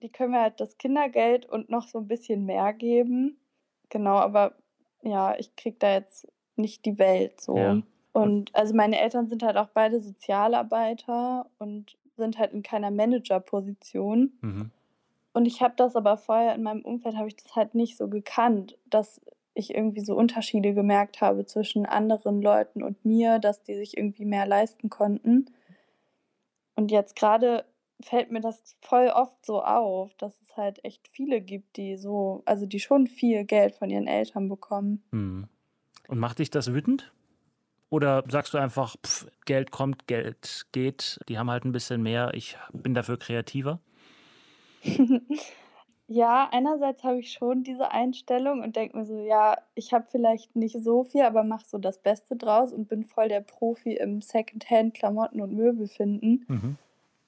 die 0.00 0.08
können 0.08 0.30
mir 0.30 0.40
halt 0.40 0.58
das 0.58 0.78
Kindergeld 0.78 1.44
und 1.44 1.68
noch 1.68 1.86
so 1.86 1.98
ein 1.98 2.08
bisschen 2.08 2.46
mehr 2.46 2.72
geben. 2.72 3.38
Genau, 3.90 4.16
aber 4.16 4.54
ja, 5.02 5.36
ich 5.38 5.54
krieg 5.54 5.78
da 5.78 5.92
jetzt 5.92 6.26
nicht 6.56 6.86
die 6.86 6.98
Welt 6.98 7.42
so. 7.42 7.58
Ja. 7.58 7.82
Und 8.12 8.54
also 8.54 8.74
meine 8.74 8.98
Eltern 8.98 9.28
sind 9.28 9.42
halt 9.42 9.58
auch 9.58 9.68
beide 9.68 10.00
Sozialarbeiter 10.00 11.50
und 11.58 11.98
sind 12.16 12.38
halt 12.38 12.54
in 12.54 12.62
keiner 12.62 12.90
Managerposition. 12.90 14.32
Mhm. 14.40 14.70
Und 15.34 15.46
ich 15.46 15.60
habe 15.60 15.74
das 15.76 15.94
aber 15.94 16.16
vorher 16.16 16.54
in 16.54 16.62
meinem 16.62 16.82
Umfeld 16.82 17.16
habe 17.16 17.28
ich 17.28 17.36
das 17.36 17.54
halt 17.54 17.74
nicht 17.74 17.96
so 17.96 18.08
gekannt, 18.08 18.78
dass 18.86 19.20
ich 19.58 19.74
irgendwie 19.74 20.04
so 20.04 20.14
Unterschiede 20.14 20.74
gemerkt 20.74 21.20
habe 21.20 21.44
zwischen 21.44 21.86
anderen 21.86 22.40
Leuten 22.40 22.82
und 22.82 23.04
mir, 23.04 23.38
dass 23.38 23.62
die 23.62 23.74
sich 23.74 23.96
irgendwie 23.96 24.24
mehr 24.24 24.46
leisten 24.46 24.88
konnten. 24.88 25.46
Und 26.76 26.90
jetzt 26.90 27.16
gerade 27.16 27.64
fällt 28.00 28.30
mir 28.30 28.40
das 28.40 28.76
voll 28.80 29.08
oft 29.08 29.44
so 29.44 29.62
auf, 29.62 30.14
dass 30.14 30.40
es 30.42 30.56
halt 30.56 30.84
echt 30.84 31.08
viele 31.08 31.40
gibt, 31.40 31.76
die 31.76 31.96
so, 31.96 32.42
also 32.46 32.66
die 32.66 32.80
schon 32.80 33.06
viel 33.06 33.44
Geld 33.44 33.74
von 33.74 33.90
ihren 33.90 34.06
Eltern 34.06 34.48
bekommen. 34.48 35.02
Mhm. 35.10 35.48
Und 36.06 36.18
macht 36.18 36.38
dich 36.38 36.50
das 36.50 36.72
wütend? 36.72 37.12
Oder 37.90 38.22
sagst 38.28 38.54
du 38.54 38.58
einfach, 38.58 38.96
pff, 39.04 39.26
Geld 39.46 39.70
kommt, 39.70 40.06
Geld 40.06 40.66
geht, 40.72 41.18
die 41.28 41.38
haben 41.38 41.50
halt 41.50 41.64
ein 41.64 41.72
bisschen 41.72 42.02
mehr, 42.02 42.32
ich 42.34 42.56
bin 42.72 42.94
dafür 42.94 43.18
kreativer? 43.18 43.80
ja, 46.10 46.48
einerseits 46.50 47.04
habe 47.04 47.20
ich 47.20 47.32
schon 47.32 47.62
diese 47.64 47.92
Einstellung 47.92 48.62
und 48.62 48.76
denke 48.76 48.96
mir 48.96 49.04
so, 49.04 49.18
ja, 49.20 49.58
ich 49.74 49.92
habe 49.92 50.06
vielleicht 50.10 50.56
nicht 50.56 50.82
so 50.82 51.04
viel, 51.04 51.20
aber 51.22 51.44
mache 51.44 51.66
so 51.66 51.76
das 51.76 51.98
Beste 51.98 52.34
draus 52.34 52.72
und 52.72 52.88
bin 52.88 53.04
voll 53.04 53.28
der 53.28 53.42
Profi 53.42 53.92
im 53.92 54.22
Secondhand-Klamotten 54.22 55.42
und 55.42 55.52
Möbel 55.52 55.86
finden. 55.86 56.46
Mhm. 56.48 56.76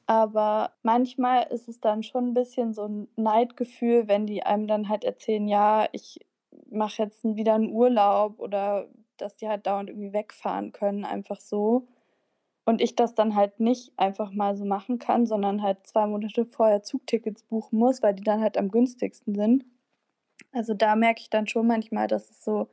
Aber 0.07 0.73
manchmal 0.83 1.47
ist 1.53 1.69
es 1.69 1.81
dann 1.81 2.03
schon 2.03 2.29
ein 2.29 2.35
bisschen 2.35 2.73
so 2.73 2.87
ein 2.87 3.07
Neidgefühl, 3.17 4.09
wenn 4.09 4.27
die 4.27 4.43
einem 4.45 4.67
dann 4.67 4.89
halt 4.89 5.05
erzählen, 5.05 5.47
ja, 5.47 5.87
ich 5.93 6.19
mache 6.71 7.03
jetzt 7.03 7.23
wieder 7.23 7.55
einen 7.55 7.71
Urlaub 7.71 8.41
oder 8.41 8.89
dass 9.19 9.37
die 9.37 9.49
halt 9.49 9.67
dauernd 9.67 9.91
irgendwie 9.91 10.15
wegfahren 10.15 10.73
können, 10.73 11.05
einfach 11.05 11.39
so. 11.39 11.87
Und 12.71 12.81
ich 12.81 12.95
das 12.95 13.17
dann 13.17 13.35
halt 13.35 13.59
nicht 13.59 13.91
einfach 13.97 14.31
mal 14.31 14.57
so 14.57 14.65
machen 14.65 15.01
kann, 15.01 15.27
sondern 15.27 15.61
halt 15.61 15.89
zwei 15.89 16.07
Monate 16.07 16.47
vorher 16.47 16.85
Zugtickets 16.85 17.43
buchen 17.43 17.81
muss, 17.81 18.01
weil 18.01 18.15
die 18.15 18.23
dann 18.23 18.41
halt 18.41 18.57
am 18.57 18.71
günstigsten 18.71 19.35
sind. 19.35 19.65
Also 20.53 20.75
da 20.75 20.95
merke 20.95 21.21
ich 21.21 21.31
dann 21.31 21.49
schon 21.49 21.67
manchmal, 21.67 22.07
dass 22.07 22.31
es 22.31 22.45
so 22.45 22.69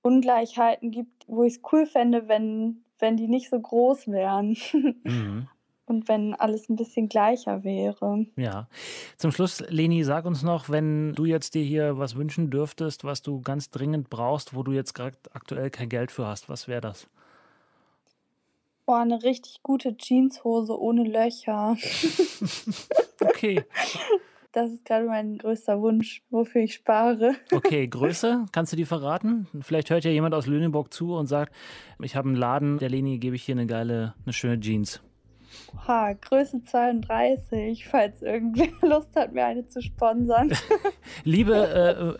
Ungleichheiten 0.00 0.92
gibt, 0.92 1.26
wo 1.28 1.42
ich 1.42 1.56
es 1.56 1.62
cool 1.70 1.84
fände, 1.84 2.26
wenn, 2.26 2.84
wenn 2.98 3.18
die 3.18 3.28
nicht 3.28 3.50
so 3.50 3.60
groß 3.60 4.08
wären. 4.08 4.56
Mhm. 5.04 5.48
Und 5.88 6.08
wenn 6.08 6.34
alles 6.34 6.68
ein 6.68 6.74
bisschen 6.74 7.08
gleicher 7.08 7.62
wäre. 7.62 8.26
Ja. 8.34 8.66
Zum 9.18 9.30
Schluss, 9.30 9.62
Leni, 9.68 10.02
sag 10.02 10.24
uns 10.24 10.42
noch, 10.42 10.68
wenn 10.68 11.12
du 11.12 11.26
jetzt 11.26 11.54
dir 11.54 11.62
hier 11.62 11.96
was 11.96 12.16
wünschen 12.16 12.50
dürftest, 12.50 13.04
was 13.04 13.22
du 13.22 13.40
ganz 13.40 13.70
dringend 13.70 14.10
brauchst, 14.10 14.56
wo 14.56 14.64
du 14.64 14.72
jetzt 14.72 14.94
gerade 14.94 15.16
aktuell 15.30 15.70
kein 15.70 15.88
Geld 15.88 16.10
für 16.10 16.26
hast, 16.26 16.48
was 16.48 16.66
wäre 16.66 16.80
das? 16.80 17.08
Boah, 18.86 19.00
eine 19.00 19.24
richtig 19.24 19.64
gute 19.64 19.96
Jeanshose 19.96 20.78
ohne 20.78 21.02
Löcher. 21.02 21.76
okay. 23.20 23.64
das 24.52 24.70
ist 24.70 24.84
gerade 24.84 25.06
mein 25.06 25.38
größter 25.38 25.80
Wunsch, 25.80 26.22
wofür 26.30 26.62
ich 26.62 26.74
spare. 26.74 27.34
Okay, 27.52 27.86
Größe, 27.90 28.46
kannst 28.52 28.72
du 28.72 28.76
die 28.76 28.84
verraten? 28.84 29.48
Vielleicht 29.60 29.90
hört 29.90 30.04
ja 30.04 30.12
jemand 30.12 30.36
aus 30.36 30.46
Lüneburg 30.46 30.92
zu 30.94 31.14
und 31.14 31.26
sagt, 31.26 31.52
ich 32.00 32.14
habe 32.14 32.28
einen 32.28 32.36
Laden, 32.36 32.78
der 32.78 32.88
Leni 32.88 33.18
gebe 33.18 33.34
ich 33.34 33.42
hier 33.42 33.56
eine 33.56 33.66
geile, 33.66 34.14
eine 34.24 34.32
schöne 34.32 34.60
Jeans. 34.60 35.02
Ha, 35.86 36.14
Größe 36.14 36.62
32, 36.64 37.86
falls 37.86 38.22
irgendwer 38.22 38.66
Lust 38.88 39.14
hat, 39.14 39.32
mir 39.32 39.46
eine 39.46 39.66
zu 39.68 39.80
sponsern. 39.80 40.50
Liebe 41.24 41.54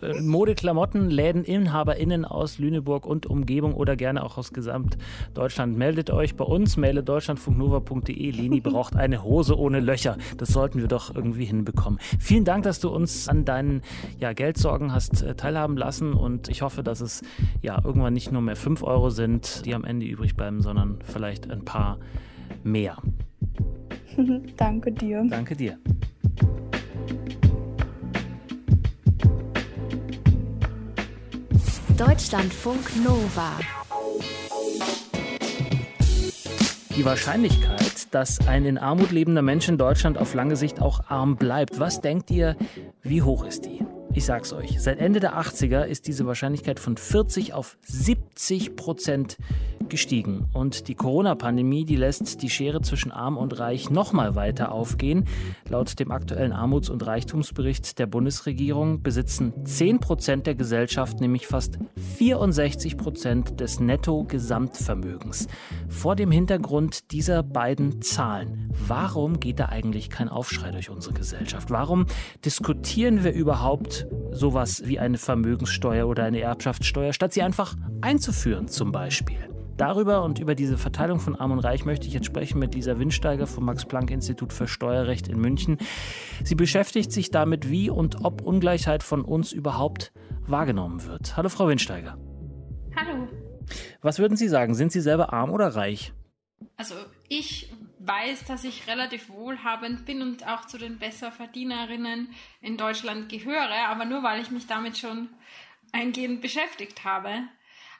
äh, 0.01 0.05
äh, 0.05 0.21
Modeklamotten, 0.21 1.09
InhaberInnen 1.11 2.23
aus 2.23 2.59
Lüneburg 2.59 3.05
und 3.05 3.25
Umgebung 3.25 3.73
oder 3.73 3.95
gerne 3.95 4.23
auch 4.23 4.37
aus 4.37 4.53
Gesamtdeutschland, 4.53 5.77
meldet 5.77 6.11
euch 6.11 6.35
bei 6.35 6.45
uns, 6.45 6.77
maile 6.77 7.03
deutschlandfunknova.de. 7.03 8.31
Leni 8.31 8.61
braucht 8.61 8.95
eine 8.95 9.23
Hose 9.23 9.57
ohne 9.57 9.79
Löcher. 9.79 10.17
Das 10.37 10.49
sollten 10.49 10.79
wir 10.79 10.87
doch 10.87 11.13
irgendwie 11.13 11.45
hinbekommen. 11.45 11.99
Vielen 12.19 12.45
Dank, 12.45 12.63
dass 12.63 12.79
du 12.79 12.89
uns 12.89 13.27
an 13.27 13.43
deinen 13.43 13.81
ja, 14.19 14.33
Geldsorgen 14.33 14.93
hast 14.93 15.23
äh, 15.23 15.35
teilhaben 15.35 15.75
lassen 15.75 16.13
und 16.13 16.47
ich 16.47 16.61
hoffe, 16.61 16.83
dass 16.83 17.01
es 17.01 17.21
ja 17.61 17.79
irgendwann 17.83 18.13
nicht 18.13 18.31
nur 18.31 18.41
mehr 18.41 18.55
5 18.55 18.83
Euro 18.83 19.09
sind, 19.09 19.65
die 19.65 19.75
am 19.75 19.83
Ende 19.83 20.05
übrig 20.05 20.35
bleiben, 20.35 20.61
sondern 20.61 20.99
vielleicht 21.03 21.49
ein 21.51 21.65
paar 21.65 21.97
mehr. 22.63 22.97
Danke 24.57 24.91
dir. 24.91 25.25
Danke 25.29 25.55
dir. 25.55 25.77
Deutschlandfunk 31.97 32.79
Nova. 33.03 33.51
Die 36.95 37.05
Wahrscheinlichkeit, 37.05 38.13
dass 38.13 38.47
ein 38.47 38.65
in 38.65 38.77
Armut 38.77 39.11
lebender 39.11 39.41
Mensch 39.43 39.69
in 39.69 39.77
Deutschland 39.77 40.17
auf 40.17 40.33
lange 40.33 40.55
Sicht 40.55 40.81
auch 40.81 41.09
arm 41.09 41.37
bleibt, 41.37 41.79
was 41.79 42.01
denkt 42.01 42.31
ihr, 42.31 42.55
wie 43.03 43.21
hoch 43.21 43.45
ist 43.45 43.65
die? 43.65 43.85
Ich 44.13 44.25
sag's 44.25 44.51
euch, 44.51 44.81
seit 44.81 44.99
Ende 44.99 45.19
der 45.19 45.39
80er 45.39 45.83
ist 45.83 46.07
diese 46.07 46.25
Wahrscheinlichkeit 46.25 46.79
von 46.79 46.97
40 46.97 47.53
auf 47.53 47.77
70 47.83 48.75
Prozent 48.75 49.37
gestiegen. 49.89 50.45
Und 50.53 50.87
die 50.87 50.95
Corona-Pandemie, 50.95 51.85
die 51.85 51.95
lässt 51.95 52.41
die 52.41 52.49
Schere 52.49 52.81
zwischen 52.81 53.11
Arm 53.11 53.37
und 53.37 53.59
Reich 53.59 53.89
noch 53.89 54.13
mal 54.13 54.35
weiter 54.35 54.71
aufgehen. 54.71 55.25
Laut 55.69 55.99
dem 55.99 56.11
aktuellen 56.11 56.51
Armuts- 56.51 56.89
und 56.89 57.05
Reichtumsbericht 57.05 57.99
der 57.99 58.07
Bundesregierung 58.07 59.01
besitzen 59.01 59.53
10 59.65 59.99
Prozent 59.99 60.47
der 60.47 60.55
Gesellschaft 60.55 61.19
nämlich 61.19 61.47
fast 61.47 61.77
64 62.17 62.97
Prozent 62.97 63.59
des 63.59 63.79
Netto-Gesamtvermögens. 63.79 65.47
Vor 65.87 66.15
dem 66.15 66.31
Hintergrund 66.31 67.11
dieser 67.11 67.43
beiden 67.43 68.01
Zahlen, 68.01 68.71
warum 68.87 69.39
geht 69.39 69.59
da 69.59 69.65
eigentlich 69.65 70.09
kein 70.09 70.29
Aufschrei 70.29 70.71
durch 70.71 70.89
unsere 70.89 71.13
Gesellschaft? 71.13 71.71
Warum 71.71 72.05
diskutieren 72.43 73.23
wir 73.23 73.33
überhaupt 73.33 74.07
sowas 74.31 74.83
wie 74.85 74.99
eine 74.99 75.17
Vermögenssteuer 75.17 76.07
oder 76.07 76.23
eine 76.23 76.39
Erbschaftssteuer, 76.41 77.13
statt 77.13 77.33
sie 77.33 77.41
einfach 77.41 77.75
einzuführen 78.01 78.67
zum 78.67 78.91
Beispiel. 78.91 79.56
Darüber 79.77 80.23
und 80.23 80.39
über 80.39 80.55
diese 80.55 80.75
Verteilung 80.75 81.19
von 81.19 81.35
Arm 81.35 81.51
und 81.51 81.59
Reich 81.59 81.85
möchte 81.85 82.07
ich 82.07 82.13
jetzt 82.13 82.25
sprechen 82.25 82.57
mit 82.57 82.73
Lisa 82.73 82.97
Windsteiger 82.97 83.45
vom 83.45 83.65
Max-Planck-Institut 83.65 84.51
für 84.51 84.67
Steuerrecht 84.67 85.27
in 85.27 85.39
München. 85.39 85.77
Sie 86.43 86.55
beschäftigt 86.55 87.11
sich 87.11 87.29
damit, 87.29 87.69
wie 87.69 87.91
und 87.91 88.25
ob 88.25 88.41
Ungleichheit 88.41 89.03
von 89.03 89.23
uns 89.23 89.51
überhaupt 89.51 90.11
wahrgenommen 90.47 91.05
wird. 91.05 91.37
Hallo, 91.37 91.49
Frau 91.49 91.67
Windsteiger. 91.67 92.17
Hallo. 92.95 93.27
Was 94.01 94.17
würden 94.17 94.35
Sie 94.35 94.47
sagen? 94.47 94.73
Sind 94.73 94.91
Sie 94.91 95.01
selber 95.01 95.31
arm 95.31 95.51
oder 95.51 95.67
reich? 95.67 96.11
Also 96.75 96.95
ich 97.29 97.71
weiß, 97.99 98.45
dass 98.45 98.63
ich 98.63 98.87
relativ 98.87 99.29
wohlhabend 99.29 100.05
bin 100.05 100.23
und 100.23 100.47
auch 100.47 100.65
zu 100.65 100.79
den 100.79 100.97
Besserverdienerinnen 100.97 102.29
in 102.61 102.77
Deutschland 102.77 103.29
gehöre, 103.29 103.89
aber 103.89 104.05
nur 104.05 104.23
weil 104.23 104.41
ich 104.41 104.49
mich 104.49 104.65
damit 104.65 104.97
schon 104.97 105.29
eingehend 105.91 106.41
beschäftigt 106.41 107.03
habe. 107.03 107.29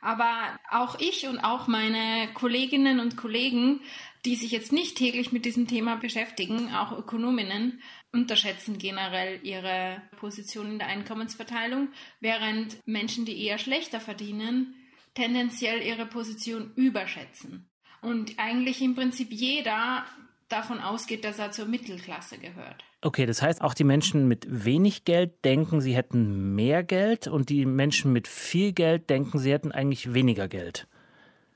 Aber 0.02 0.60
auch 0.70 1.00
ich 1.00 1.28
und 1.28 1.40
auch 1.40 1.68
meine 1.68 2.30
Kolleginnen 2.34 3.00
und 3.00 3.18
Kollegen, 3.18 3.82
die 4.26 4.36
sich 4.36 4.52
jetzt 4.52 4.72
nicht 4.72 4.98
täglich 4.98 5.32
mit 5.32 5.46
diesem 5.46 5.68
Thema 5.68 5.96
beschäftigen, 5.96 6.74
auch 6.74 6.98
Ökonominnen, 6.98 7.82
unterschätzen 8.12 8.78
generell 8.78 9.40
ihre 9.44 10.02
Position 10.18 10.72
in 10.72 10.80
der 10.80 10.88
Einkommensverteilung, 10.88 11.90
während 12.20 12.78
Menschen, 12.86 13.26
die 13.26 13.44
eher 13.46 13.58
schlechter 13.58 14.00
verdienen, 14.00 14.76
tendenziell 15.14 15.82
ihre 15.82 16.06
Position 16.06 16.72
überschätzen. 16.76 17.70
Und 18.02 18.38
eigentlich 18.38 18.82
im 18.82 18.96
Prinzip 18.96 19.32
jeder 19.32 20.06
davon 20.50 20.80
ausgeht, 20.80 21.26
dass 21.26 21.40
er 21.40 21.52
zur 21.52 21.66
Mittelklasse 21.66 22.38
gehört. 22.38 22.84
Okay, 23.02 23.26
das 23.26 23.42
heißt, 23.42 23.62
auch 23.62 23.74
die 23.74 23.84
Menschen 23.84 24.28
mit 24.28 24.46
wenig 24.50 25.06
Geld 25.06 25.46
denken, 25.46 25.82
sie 25.82 25.96
hätten 25.96 26.56
mehr 26.56 26.84
Geld 26.84 27.28
und 27.28 27.50
die 27.50 27.66
Menschen 27.66 28.12
mit 28.14 28.28
viel 28.28 28.74
Geld 28.74 29.10
denken, 29.10 29.40
sie 29.40 29.52
hätten 29.52 29.72
eigentlich 29.72 30.14
weniger 30.14 30.48
Geld. 30.48 30.88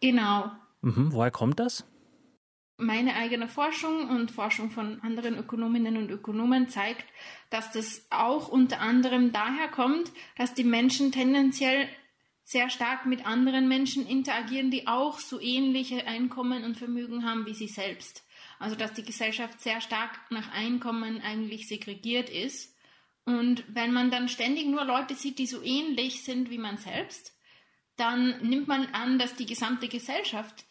Genau. 0.01 0.51
Mhm, 0.81 1.13
woher 1.13 1.31
kommt 1.31 1.59
das? 1.59 1.85
Meine 2.77 3.15
eigene 3.15 3.47
Forschung 3.47 4.09
und 4.09 4.31
Forschung 4.31 4.71
von 4.71 4.99
anderen 5.01 5.37
Ökonominnen 5.37 5.97
und 5.97 6.09
Ökonomen 6.09 6.67
zeigt, 6.67 7.05
dass 7.51 7.71
das 7.71 8.07
auch 8.09 8.47
unter 8.47 8.79
anderem 8.79 9.31
daher 9.31 9.67
kommt, 9.67 10.11
dass 10.35 10.55
die 10.55 10.63
Menschen 10.63 11.11
tendenziell 11.11 11.87
sehr 12.43 12.69
stark 12.69 13.05
mit 13.05 13.25
anderen 13.25 13.67
Menschen 13.67 14.05
interagieren, 14.07 14.71
die 14.71 14.87
auch 14.87 15.19
so 15.19 15.39
ähnliche 15.39 16.07
Einkommen 16.07 16.63
und 16.63 16.75
Vermögen 16.77 17.23
haben 17.23 17.45
wie 17.45 17.53
sie 17.53 17.67
selbst. 17.67 18.25
Also 18.61 18.75
dass 18.75 18.93
die 18.93 19.03
Gesellschaft 19.03 19.59
sehr 19.59 19.81
stark 19.81 20.19
nach 20.29 20.51
Einkommen 20.51 21.19
eigentlich 21.21 21.67
segregiert 21.67 22.29
ist. 22.29 22.77
Und 23.25 23.63
wenn 23.67 23.91
man 23.91 24.11
dann 24.11 24.29
ständig 24.29 24.67
nur 24.67 24.85
Leute 24.85 25.15
sieht, 25.15 25.39
die 25.39 25.47
so 25.47 25.63
ähnlich 25.63 26.23
sind 26.23 26.51
wie 26.51 26.59
man 26.59 26.77
selbst, 26.77 27.35
dann 27.97 28.47
nimmt 28.47 28.67
man 28.67 28.85
an, 28.93 29.17
dass 29.17 29.35
die 29.35 29.47
gesamte 29.47 29.87
Gesellschaft 29.87 30.63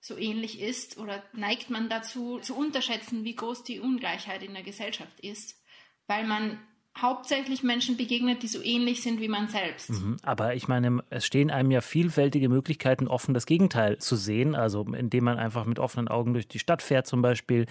so 0.00 0.16
ähnlich 0.16 0.58
ist 0.58 0.96
oder 0.96 1.22
neigt 1.34 1.68
man 1.68 1.90
dazu 1.90 2.38
zu 2.38 2.56
unterschätzen, 2.56 3.24
wie 3.24 3.34
groß 3.34 3.62
die 3.62 3.78
Ungleichheit 3.78 4.42
in 4.42 4.54
der 4.54 4.62
Gesellschaft 4.62 5.20
ist, 5.20 5.62
weil 6.06 6.26
man 6.26 6.58
hauptsächlich 7.00 7.64
Menschen 7.64 7.96
begegnet, 7.96 8.42
die 8.42 8.46
so 8.46 8.62
ähnlich 8.62 9.02
sind 9.02 9.20
wie 9.20 9.28
man 9.28 9.48
selbst. 9.48 9.90
Mhm, 9.90 10.16
aber 10.22 10.54
ich 10.54 10.68
meine, 10.68 11.02
es 11.10 11.26
stehen 11.26 11.50
einem 11.50 11.70
ja 11.72 11.80
vielfältige 11.80 12.48
Möglichkeiten 12.48 13.08
offen, 13.08 13.34
das 13.34 13.46
Gegenteil 13.46 13.98
zu 13.98 14.14
sehen. 14.14 14.54
Also 14.54 14.82
indem 14.82 15.24
man 15.24 15.38
einfach 15.38 15.64
mit 15.64 15.80
offenen 15.80 16.08
Augen 16.08 16.34
durch 16.34 16.46
die 16.46 16.60
Stadt 16.60 16.82
fährt 16.82 17.06
zum 17.06 17.20
Beispiel. 17.20 17.66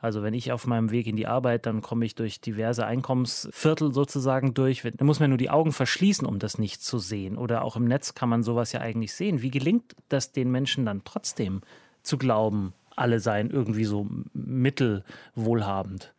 Also 0.00 0.22
wenn 0.22 0.34
ich 0.34 0.50
auf 0.50 0.66
meinem 0.66 0.90
Weg 0.90 1.06
in 1.06 1.14
die 1.16 1.26
Arbeit, 1.26 1.66
dann 1.66 1.82
komme 1.82 2.04
ich 2.04 2.16
durch 2.16 2.40
diverse 2.40 2.84
Einkommensviertel 2.84 3.94
sozusagen 3.94 4.54
durch. 4.54 4.82
Da 4.82 5.04
muss 5.04 5.20
man 5.20 5.30
nur 5.30 5.38
die 5.38 5.50
Augen 5.50 5.72
verschließen, 5.72 6.26
um 6.26 6.40
das 6.40 6.58
nicht 6.58 6.82
zu 6.82 6.98
sehen. 6.98 7.38
Oder 7.38 7.62
auch 7.62 7.76
im 7.76 7.84
Netz 7.84 8.14
kann 8.14 8.28
man 8.28 8.42
sowas 8.42 8.72
ja 8.72 8.80
eigentlich 8.80 9.14
sehen. 9.14 9.40
Wie 9.40 9.50
gelingt 9.50 9.94
das 10.08 10.32
den 10.32 10.50
Menschen 10.50 10.84
dann 10.84 11.02
trotzdem 11.04 11.60
zu 12.02 12.18
glauben, 12.18 12.74
alle 12.96 13.20
seien 13.20 13.50
irgendwie 13.50 13.84
so 13.84 14.08
mittelwohlhabend? 14.32 16.12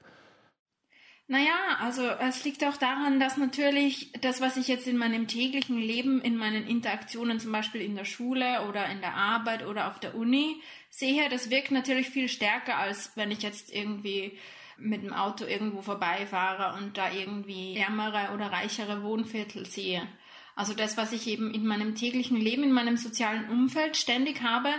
Naja, 1.27 1.77
also 1.79 2.07
es 2.07 2.43
liegt 2.43 2.63
auch 2.63 2.77
daran, 2.77 3.19
dass 3.19 3.37
natürlich 3.37 4.11
das, 4.21 4.41
was 4.41 4.57
ich 4.57 4.67
jetzt 4.67 4.85
in 4.85 4.95
meinem 4.95 5.27
täglichen 5.27 5.79
Leben, 5.79 6.21
in 6.21 6.37
meinen 6.37 6.67
Interaktionen 6.67 7.39
zum 7.39 7.51
Beispiel 7.51 7.81
in 7.81 7.95
der 7.95 8.05
Schule 8.05 8.67
oder 8.67 8.87
in 8.89 9.01
der 9.01 9.15
Arbeit 9.15 9.65
oder 9.65 9.87
auf 9.87 9.99
der 9.99 10.13
Uni 10.13 10.61
sehe, 10.91 11.27
das 11.29 11.49
wirkt 11.49 11.71
natürlich 11.71 12.09
viel 12.09 12.29
stärker, 12.29 12.77
als 12.77 13.11
wenn 13.15 13.31
ich 13.31 13.41
jetzt 13.41 13.73
irgendwie 13.73 14.37
mit 14.77 15.01
dem 15.01 15.13
Auto 15.13 15.45
irgendwo 15.45 15.81
vorbeifahre 15.81 16.77
und 16.77 16.95
da 16.97 17.11
irgendwie 17.11 17.75
ärmere 17.75 18.33
oder 18.35 18.51
reichere 18.51 19.01
Wohnviertel 19.01 19.65
sehe. 19.65 20.07
Also 20.55 20.73
das, 20.73 20.95
was 20.95 21.11
ich 21.11 21.27
eben 21.27 21.51
in 21.53 21.65
meinem 21.65 21.95
täglichen 21.95 22.37
Leben, 22.37 22.63
in 22.63 22.71
meinem 22.71 22.97
sozialen 22.97 23.49
Umfeld 23.49 23.97
ständig 23.97 24.43
habe, 24.43 24.69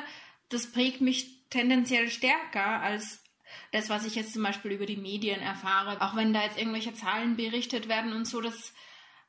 das 0.48 0.70
prägt 0.70 1.00
mich 1.00 1.48
tendenziell 1.50 2.08
stärker 2.08 2.80
als 2.82 3.22
das, 3.72 3.88
was 3.88 4.06
ich 4.06 4.14
jetzt 4.14 4.32
zum 4.32 4.42
Beispiel 4.42 4.72
über 4.72 4.86
die 4.86 4.96
Medien 4.96 5.40
erfahre, 5.40 6.00
auch 6.00 6.16
wenn 6.16 6.32
da 6.32 6.42
jetzt 6.42 6.58
irgendwelche 6.58 6.94
Zahlen 6.94 7.36
berichtet 7.36 7.88
werden 7.88 8.12
und 8.12 8.26
so, 8.26 8.40
das, 8.40 8.74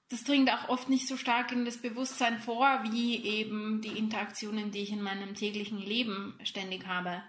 das 0.10 0.24
dringt 0.24 0.52
auch 0.52 0.70
oft 0.70 0.90
nicht 0.90 1.08
so 1.08 1.18
stark 1.18 1.52
in 1.52 1.66
das 1.66 1.78
Bewusstsein 1.78 2.40
vor, 2.40 2.84
wie 2.84 3.24
eben 3.24 3.82
die 3.82 3.98
Interaktionen, 3.98 4.72
die 4.72 4.84
ich 4.84 4.92
in 4.92 5.02
meinem 5.02 5.36
täglichen 5.36 5.80
Leben 5.80 6.40
ständig 6.44 6.88
habe. 6.88 7.24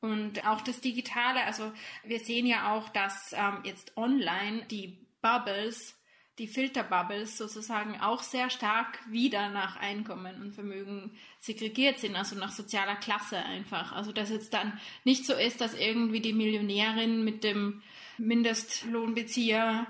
Und 0.00 0.46
auch 0.46 0.60
das 0.60 0.80
Digitale, 0.80 1.44
also 1.44 1.72
wir 2.04 2.18
sehen 2.18 2.46
ja 2.46 2.74
auch, 2.74 2.88
dass 2.88 3.32
ähm, 3.34 3.60
jetzt 3.64 3.96
online 3.96 4.66
die 4.66 5.06
Bubbles 5.20 5.96
die 6.42 6.48
Filterbubbles 6.48 7.38
sozusagen 7.38 8.00
auch 8.00 8.20
sehr 8.20 8.50
stark 8.50 8.98
wieder 9.08 9.48
nach 9.50 9.76
Einkommen 9.76 10.42
und 10.42 10.52
Vermögen 10.52 11.12
segregiert 11.38 12.00
sind, 12.00 12.16
also 12.16 12.34
nach 12.34 12.50
sozialer 12.50 12.96
Klasse 12.96 13.36
einfach. 13.36 13.92
Also 13.92 14.10
dass 14.10 14.28
jetzt 14.28 14.52
dann 14.52 14.80
nicht 15.04 15.24
so 15.24 15.34
ist, 15.34 15.60
dass 15.60 15.74
irgendwie 15.74 16.18
die 16.18 16.32
Millionärin 16.32 17.24
mit 17.24 17.44
dem 17.44 17.80
Mindestlohnbezieher 18.18 19.86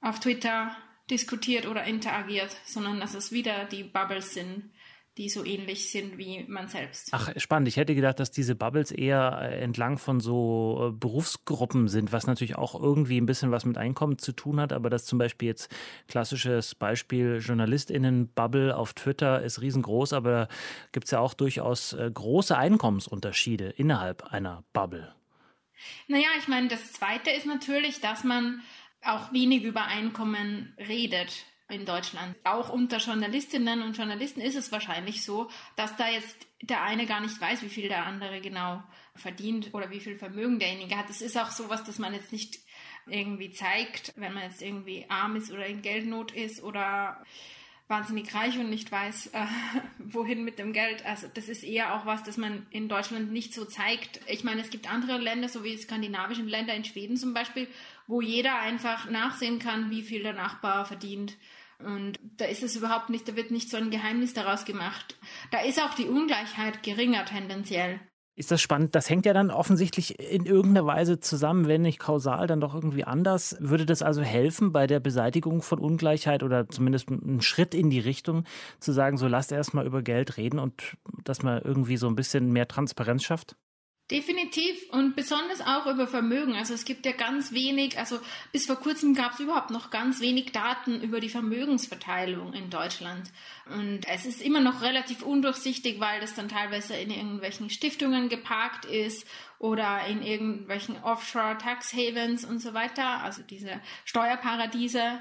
auf 0.00 0.20
Twitter 0.20 0.76
diskutiert 1.10 1.66
oder 1.66 1.82
interagiert, 1.82 2.56
sondern 2.64 3.00
dass 3.00 3.14
es 3.14 3.32
wieder 3.32 3.64
die 3.64 3.82
Bubbles 3.82 4.32
sind, 4.32 4.70
die 5.16 5.30
so 5.30 5.44
ähnlich 5.44 5.90
sind 5.90 6.18
wie 6.18 6.44
man 6.46 6.68
selbst. 6.68 7.08
Ach, 7.12 7.30
spannend. 7.38 7.68
Ich 7.68 7.76
hätte 7.76 7.94
gedacht, 7.94 8.20
dass 8.20 8.30
diese 8.30 8.54
Bubbles 8.54 8.90
eher 8.90 9.38
äh, 9.40 9.60
entlang 9.60 9.96
von 9.96 10.20
so 10.20 10.88
äh, 10.88 10.92
Berufsgruppen 10.92 11.88
sind, 11.88 12.12
was 12.12 12.26
natürlich 12.26 12.56
auch 12.56 12.78
irgendwie 12.80 13.18
ein 13.18 13.26
bisschen 13.26 13.50
was 13.50 13.64
mit 13.64 13.78
Einkommen 13.78 14.18
zu 14.18 14.32
tun 14.32 14.60
hat, 14.60 14.72
aber 14.72 14.90
das 14.90 15.06
zum 15.06 15.18
Beispiel 15.18 15.48
jetzt 15.48 15.74
klassisches 16.08 16.74
Beispiel 16.74 17.40
JournalistInnen-Bubble 17.40 18.76
auf 18.76 18.92
Twitter 18.92 19.42
ist 19.42 19.62
riesengroß, 19.62 20.12
aber 20.12 20.30
da 20.30 20.48
gibt 20.92 21.06
es 21.06 21.12
ja 21.12 21.20
auch 21.20 21.32
durchaus 21.32 21.94
äh, 21.94 22.10
große 22.12 22.56
Einkommensunterschiede 22.56 23.70
innerhalb 23.70 24.32
einer 24.32 24.64
Bubble. 24.74 25.14
Naja, 26.08 26.28
ich 26.38 26.48
meine, 26.48 26.68
das 26.68 26.92
Zweite 26.92 27.30
ist 27.30 27.46
natürlich, 27.46 28.00
dass 28.00 28.24
man 28.24 28.60
auch 29.02 29.32
wenig 29.32 29.62
über 29.62 29.84
Einkommen 29.84 30.74
redet 30.78 31.46
in 31.68 31.84
Deutschland. 31.84 32.36
Auch 32.44 32.68
unter 32.68 32.98
Journalistinnen 32.98 33.82
und 33.82 33.96
Journalisten 33.96 34.40
ist 34.40 34.54
es 34.54 34.70
wahrscheinlich 34.70 35.24
so, 35.24 35.50
dass 35.74 35.96
da 35.96 36.08
jetzt 36.08 36.36
der 36.62 36.82
eine 36.82 37.06
gar 37.06 37.20
nicht 37.20 37.40
weiß, 37.40 37.62
wie 37.62 37.68
viel 37.68 37.88
der 37.88 38.06
andere 38.06 38.40
genau 38.40 38.82
verdient 39.14 39.74
oder 39.74 39.90
wie 39.90 40.00
viel 40.00 40.16
Vermögen 40.16 40.58
derjenige 40.58 40.96
hat. 40.96 41.08
Das 41.08 41.20
ist 41.20 41.36
auch 41.36 41.50
sowas, 41.50 41.82
dass 41.84 41.98
man 41.98 42.14
jetzt 42.14 42.32
nicht 42.32 42.58
irgendwie 43.06 43.50
zeigt, 43.50 44.12
wenn 44.16 44.34
man 44.34 44.44
jetzt 44.44 44.62
irgendwie 44.62 45.06
arm 45.08 45.36
ist 45.36 45.50
oder 45.50 45.66
in 45.66 45.82
Geldnot 45.82 46.32
ist 46.32 46.62
oder 46.62 47.22
wahnsinnig 47.88 48.34
reich 48.34 48.58
und 48.58 48.68
nicht 48.70 48.90
weiß, 48.90 49.28
äh, 49.28 49.46
wohin 49.98 50.44
mit 50.44 50.58
dem 50.58 50.72
Geld. 50.72 51.04
Also 51.06 51.28
das 51.32 51.48
ist 51.48 51.62
eher 51.62 51.94
auch 51.94 52.06
was, 52.06 52.22
das 52.22 52.36
man 52.36 52.66
in 52.70 52.88
Deutschland 52.88 53.32
nicht 53.32 53.54
so 53.54 53.64
zeigt. 53.64 54.20
Ich 54.26 54.44
meine, 54.44 54.60
es 54.60 54.70
gibt 54.70 54.90
andere 54.92 55.18
Länder, 55.18 55.48
so 55.48 55.62
wie 55.62 55.70
die 55.70 55.78
skandinavischen 55.78 56.48
Länder 56.48 56.74
in 56.74 56.84
Schweden 56.84 57.16
zum 57.16 57.34
Beispiel, 57.34 57.68
wo 58.06 58.20
jeder 58.20 58.58
einfach 58.58 59.08
nachsehen 59.10 59.58
kann, 59.58 59.90
wie 59.90 60.02
viel 60.02 60.22
der 60.22 60.32
Nachbar 60.32 60.84
verdient. 60.84 61.36
Und 61.78 62.18
da 62.38 62.46
ist 62.46 62.62
es 62.62 62.76
überhaupt 62.76 63.10
nicht, 63.10 63.28
da 63.28 63.36
wird 63.36 63.50
nicht 63.50 63.68
so 63.68 63.76
ein 63.76 63.90
Geheimnis 63.90 64.32
daraus 64.32 64.64
gemacht. 64.64 65.16
Da 65.50 65.60
ist 65.60 65.80
auch 65.80 65.94
die 65.94 66.06
Ungleichheit 66.06 66.82
geringer 66.82 67.24
tendenziell. 67.26 68.00
Ist 68.38 68.50
das 68.50 68.60
spannend? 68.60 68.94
Das 68.94 69.08
hängt 69.08 69.24
ja 69.24 69.32
dann 69.32 69.50
offensichtlich 69.50 70.20
in 70.20 70.44
irgendeiner 70.44 70.86
Weise 70.86 71.18
zusammen, 71.20 71.68
wenn 71.68 71.80
nicht 71.80 71.98
kausal, 71.98 72.46
dann 72.46 72.60
doch 72.60 72.74
irgendwie 72.74 73.04
anders. 73.04 73.56
Würde 73.60 73.86
das 73.86 74.02
also 74.02 74.20
helfen 74.20 74.72
bei 74.72 74.86
der 74.86 75.00
Beseitigung 75.00 75.62
von 75.62 75.78
Ungleichheit 75.78 76.42
oder 76.42 76.68
zumindest 76.68 77.08
einen 77.08 77.40
Schritt 77.40 77.74
in 77.74 77.88
die 77.88 77.98
Richtung 77.98 78.44
zu 78.78 78.92
sagen, 78.92 79.16
so 79.16 79.26
lasst 79.26 79.52
erst 79.52 79.72
mal 79.72 79.86
über 79.86 80.02
Geld 80.02 80.36
reden 80.36 80.58
und 80.58 80.98
dass 81.24 81.42
man 81.42 81.62
irgendwie 81.62 81.96
so 81.96 82.08
ein 82.08 82.14
bisschen 82.14 82.52
mehr 82.52 82.68
Transparenz 82.68 83.22
schafft? 83.24 83.56
Definitiv 84.08 84.88
und 84.90 85.16
besonders 85.16 85.60
auch 85.60 85.86
über 85.86 86.06
Vermögen. 86.06 86.54
Also 86.54 86.74
es 86.74 86.84
gibt 86.84 87.04
ja 87.06 87.10
ganz 87.10 87.50
wenig, 87.50 87.98
also 87.98 88.20
bis 88.52 88.66
vor 88.66 88.76
kurzem 88.76 89.14
gab 89.14 89.32
es 89.32 89.40
überhaupt 89.40 89.70
noch 89.70 89.90
ganz 89.90 90.20
wenig 90.20 90.52
Daten 90.52 91.00
über 91.00 91.18
die 91.18 91.28
Vermögensverteilung 91.28 92.52
in 92.52 92.70
Deutschland. 92.70 93.32
Und 93.68 94.06
es 94.06 94.24
ist 94.24 94.40
immer 94.40 94.60
noch 94.60 94.80
relativ 94.80 95.22
undurchsichtig, 95.22 95.98
weil 95.98 96.20
das 96.20 96.34
dann 96.34 96.48
teilweise 96.48 96.94
in 96.94 97.10
irgendwelchen 97.10 97.68
Stiftungen 97.68 98.28
geparkt 98.28 98.84
ist 98.84 99.26
oder 99.58 100.06
in 100.06 100.22
irgendwelchen 100.22 101.02
Offshore 101.02 101.58
Tax 101.58 101.92
Havens 101.92 102.44
und 102.44 102.60
so 102.60 102.74
weiter, 102.74 103.24
also 103.24 103.42
diese 103.42 103.80
Steuerparadiese. 104.04 105.18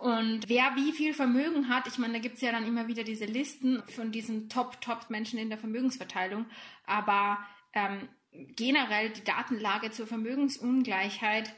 Und 0.00 0.48
wer 0.48 0.76
wie 0.76 0.92
viel 0.92 1.12
Vermögen 1.12 1.68
hat, 1.68 1.88
ich 1.88 1.98
meine, 1.98 2.14
da 2.14 2.18
gibt 2.20 2.36
es 2.36 2.40
ja 2.40 2.52
dann 2.52 2.66
immer 2.66 2.86
wieder 2.86 3.02
diese 3.02 3.24
Listen 3.24 3.82
von 3.88 4.12
diesen 4.12 4.48
Top-Top-Menschen 4.48 5.40
in 5.40 5.48
der 5.48 5.58
Vermögensverteilung. 5.58 6.46
Aber 6.86 7.38
ähm, 7.74 8.08
generell 8.30 9.10
die 9.10 9.24
Datenlage 9.24 9.90
zur 9.90 10.06
Vermögensungleichheit 10.06 11.54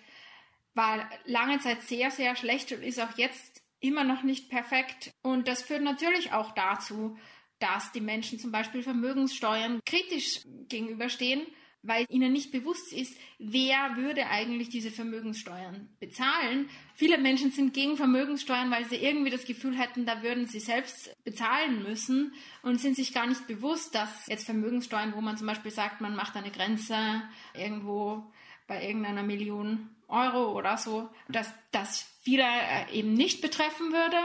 war 0.75 1.09
lange 1.25 1.61
Zeit 1.61 1.83
sehr, 1.83 2.11
sehr 2.11 2.37
schlecht 2.37 2.73
und 2.73 2.83
ist 2.83 3.01
auch 3.01 3.17
jetzt 3.17 3.63
immer 3.81 4.05
noch 4.05 4.23
nicht 4.23 4.51
perfekt. 4.51 5.13
Und 5.23 5.47
das 5.47 5.63
führt 5.63 5.83
natürlich 5.83 6.33
auch 6.33 6.53
dazu, 6.53 7.17
dass 7.61 7.93
die 7.93 8.01
Menschen 8.01 8.39
zum 8.39 8.51
Beispiel 8.51 8.83
Vermögenssteuern 8.83 9.81
kritisch 9.87 10.43
gegenüberstehen 10.69 11.47
weil 11.85 12.07
ihnen 12.09 12.33
nicht 12.33 12.51
bewusst 12.51 12.93
ist, 12.93 13.17
wer 13.39 13.97
würde 13.97 14.27
eigentlich 14.27 14.71
diese 14.71 14.91
Vermögenssteuern 14.91 15.89
bezahlen. 16.01 16.69
Viele 16.95 17.19
Menschen 17.19 17.51
sind 17.51 17.75
gegen 17.75 17.97
Vermögenssteuern, 17.97 18.71
weil 18.71 18.87
sie 18.87 18.97
irgendwie 18.97 19.31
das 19.31 19.45
Gefühl 19.45 19.79
hätten, 19.79 20.07
da 20.07 20.23
würden 20.23 20.47
sie 20.47 20.61
selbst 20.61 21.15
bezahlen 21.25 21.83
müssen 21.83 22.33
und 22.63 22.81
sind 22.81 22.97
sich 22.97 23.13
gar 23.13 23.27
nicht 23.27 23.47
bewusst, 23.47 23.95
dass 23.95 24.27
jetzt 24.29 24.47
Vermögenssteuern, 24.47 25.13
wo 25.15 25.21
man 25.21 25.37
zum 25.37 25.47
Beispiel 25.47 25.71
sagt, 25.71 26.01
man 26.01 26.17
macht 26.17 26.37
eine 26.37 26.51
Grenze 26.51 27.23
irgendwo 27.55 28.25
bei 28.67 28.87
irgendeiner 28.87 29.23
Million 29.23 29.91
Euro 30.09 30.57
oder 30.57 30.79
so, 30.79 31.11
dass 31.29 31.53
das 31.71 32.07
viele 32.23 32.45
äh, 32.45 32.93
eben 32.93 33.13
nicht 33.13 33.43
betreffen 33.43 33.93
würde 33.93 34.17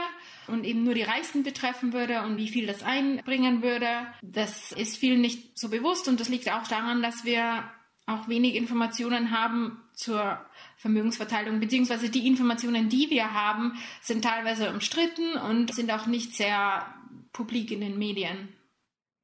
und 0.50 0.64
eben 0.64 0.84
nur 0.84 0.94
die 0.94 1.02
Reichsten 1.02 1.42
betreffen 1.42 1.92
würde 1.92 2.22
und 2.22 2.36
wie 2.36 2.48
viel 2.48 2.66
das 2.66 2.82
einbringen 2.82 3.62
würde. 3.62 3.86
Das 4.22 4.72
ist 4.72 4.96
vielen 4.96 5.20
nicht 5.20 5.58
so 5.58 5.68
bewusst 5.68 6.08
und 6.08 6.20
das 6.20 6.28
liegt 6.28 6.50
auch 6.50 6.66
daran, 6.66 7.02
dass 7.02 7.24
wir 7.24 7.64
auch 8.06 8.28
wenig 8.28 8.56
Informationen 8.56 9.30
haben 9.30 9.80
zur 9.94 10.38
Vermögensverteilung, 10.76 11.60
beziehungsweise 11.60 12.08
die 12.08 12.26
Informationen, 12.26 12.88
die 12.88 13.10
wir 13.10 13.32
haben, 13.32 13.78
sind 14.00 14.24
teilweise 14.24 14.70
umstritten 14.70 15.34
und 15.34 15.74
sind 15.74 15.90
auch 15.92 16.06
nicht 16.06 16.34
sehr 16.34 16.86
publik 17.32 17.70
in 17.70 17.80
den 17.80 17.98
Medien. 17.98 18.48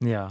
Ja. 0.00 0.28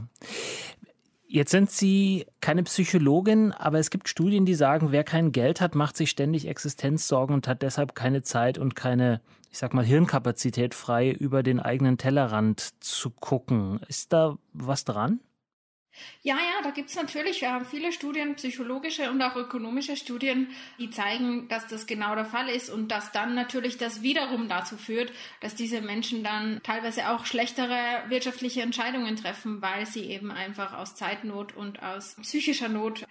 Jetzt 1.27 1.51
sind 1.51 1.71
Sie 1.71 2.25
keine 2.39 2.63
Psychologin, 2.63 3.51
aber 3.51 3.79
es 3.79 3.89
gibt 3.89 4.07
Studien, 4.07 4.45
die 4.45 4.53
sagen, 4.53 4.91
wer 4.91 5.03
kein 5.03 5.31
Geld 5.31 5.59
hat, 5.59 5.73
macht 5.73 5.97
sich 5.97 6.09
ständig 6.11 6.47
Existenzsorgen 6.47 7.33
und 7.33 7.47
hat 7.47 7.61
deshalb 7.61 7.95
keine 7.95 8.21
Zeit 8.21 8.57
und 8.57 8.75
keine, 8.75 9.21
ich 9.51 9.57
sag 9.57 9.73
mal, 9.73 9.83
Hirnkapazität 9.83 10.75
frei, 10.75 11.11
über 11.11 11.41
den 11.41 11.59
eigenen 11.59 11.97
Tellerrand 11.97 12.73
zu 12.79 13.09
gucken. 13.09 13.79
Ist 13.87 14.13
da 14.13 14.37
was 14.53 14.85
dran? 14.85 15.19
Ja, 16.23 16.35
ja, 16.35 16.61
da 16.63 16.71
gibt 16.71 16.89
es 16.89 16.95
natürlich 16.95 17.43
äh, 17.43 17.63
viele 17.65 17.91
Studien, 17.91 18.35
psychologische 18.35 19.09
und 19.11 19.21
auch 19.21 19.35
ökonomische 19.35 19.95
Studien, 19.95 20.49
die 20.79 20.89
zeigen, 20.89 21.47
dass 21.47 21.67
das 21.67 21.85
genau 21.85 22.15
der 22.15 22.25
Fall 22.25 22.49
ist 22.49 22.69
und 22.69 22.89
dass 22.89 23.11
dann 23.11 23.35
natürlich 23.35 23.77
das 23.77 24.01
wiederum 24.01 24.47
dazu 24.47 24.77
führt, 24.77 25.11
dass 25.41 25.55
diese 25.55 25.81
Menschen 25.81 26.23
dann 26.23 26.61
teilweise 26.63 27.09
auch 27.09 27.25
schlechtere 27.25 28.03
wirtschaftliche 28.07 28.61
Entscheidungen 28.61 29.15
treffen, 29.15 29.61
weil 29.61 29.85
sie 29.85 30.05
eben 30.05 30.31
einfach 30.31 30.73
aus 30.73 30.95
Zeitnot 30.95 31.55
und 31.55 31.81
aus 31.83 32.15
psychischer 32.21 32.69
Not 32.69 33.05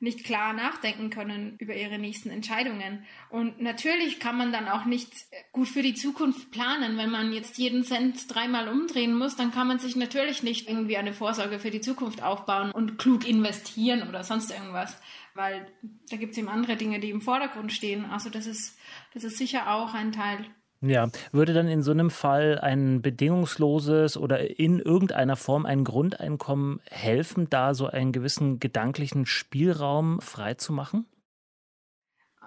nicht 0.00 0.24
klar 0.24 0.54
nachdenken 0.54 1.10
können 1.10 1.56
über 1.58 1.74
ihre 1.74 1.98
nächsten 1.98 2.30
Entscheidungen. 2.30 3.04
Und 3.28 3.60
natürlich 3.60 4.18
kann 4.18 4.36
man 4.36 4.50
dann 4.50 4.66
auch 4.66 4.86
nicht 4.86 5.12
gut 5.52 5.68
für 5.68 5.82
die 5.82 5.94
Zukunft 5.94 6.50
planen. 6.50 6.96
Wenn 6.96 7.10
man 7.10 7.32
jetzt 7.32 7.58
jeden 7.58 7.84
Cent 7.84 8.34
dreimal 8.34 8.68
umdrehen 8.68 9.16
muss, 9.16 9.36
dann 9.36 9.52
kann 9.52 9.68
man 9.68 9.78
sich 9.78 9.96
natürlich 9.96 10.42
nicht 10.42 10.68
irgendwie 10.68 10.96
eine 10.96 11.12
Vorsorge 11.12 11.58
für 11.58 11.70
die 11.70 11.82
Zukunft 11.82 12.22
aufbauen 12.22 12.72
und 12.72 12.98
klug 12.98 13.28
investieren 13.28 14.08
oder 14.08 14.24
sonst 14.24 14.50
irgendwas. 14.50 14.96
Weil 15.34 15.70
da 16.10 16.16
gibt 16.16 16.32
es 16.32 16.38
eben 16.38 16.48
andere 16.48 16.76
Dinge, 16.76 16.98
die 16.98 17.10
im 17.10 17.20
Vordergrund 17.20 17.70
stehen. 17.70 18.06
Also 18.06 18.30
das 18.30 18.46
ist, 18.46 18.78
das 19.12 19.22
ist 19.22 19.36
sicher 19.36 19.70
auch 19.70 19.92
ein 19.92 20.12
Teil 20.12 20.46
ja, 20.82 21.10
würde 21.32 21.52
dann 21.52 21.68
in 21.68 21.82
so 21.82 21.90
einem 21.90 22.10
Fall 22.10 22.58
ein 22.58 23.02
bedingungsloses 23.02 24.16
oder 24.16 24.58
in 24.58 24.78
irgendeiner 24.78 25.36
Form 25.36 25.66
ein 25.66 25.84
Grundeinkommen 25.84 26.80
helfen, 26.90 27.50
da 27.50 27.74
so 27.74 27.86
einen 27.86 28.12
gewissen 28.12 28.60
gedanklichen 28.60 29.26
Spielraum 29.26 30.20
freizumachen? 30.20 31.06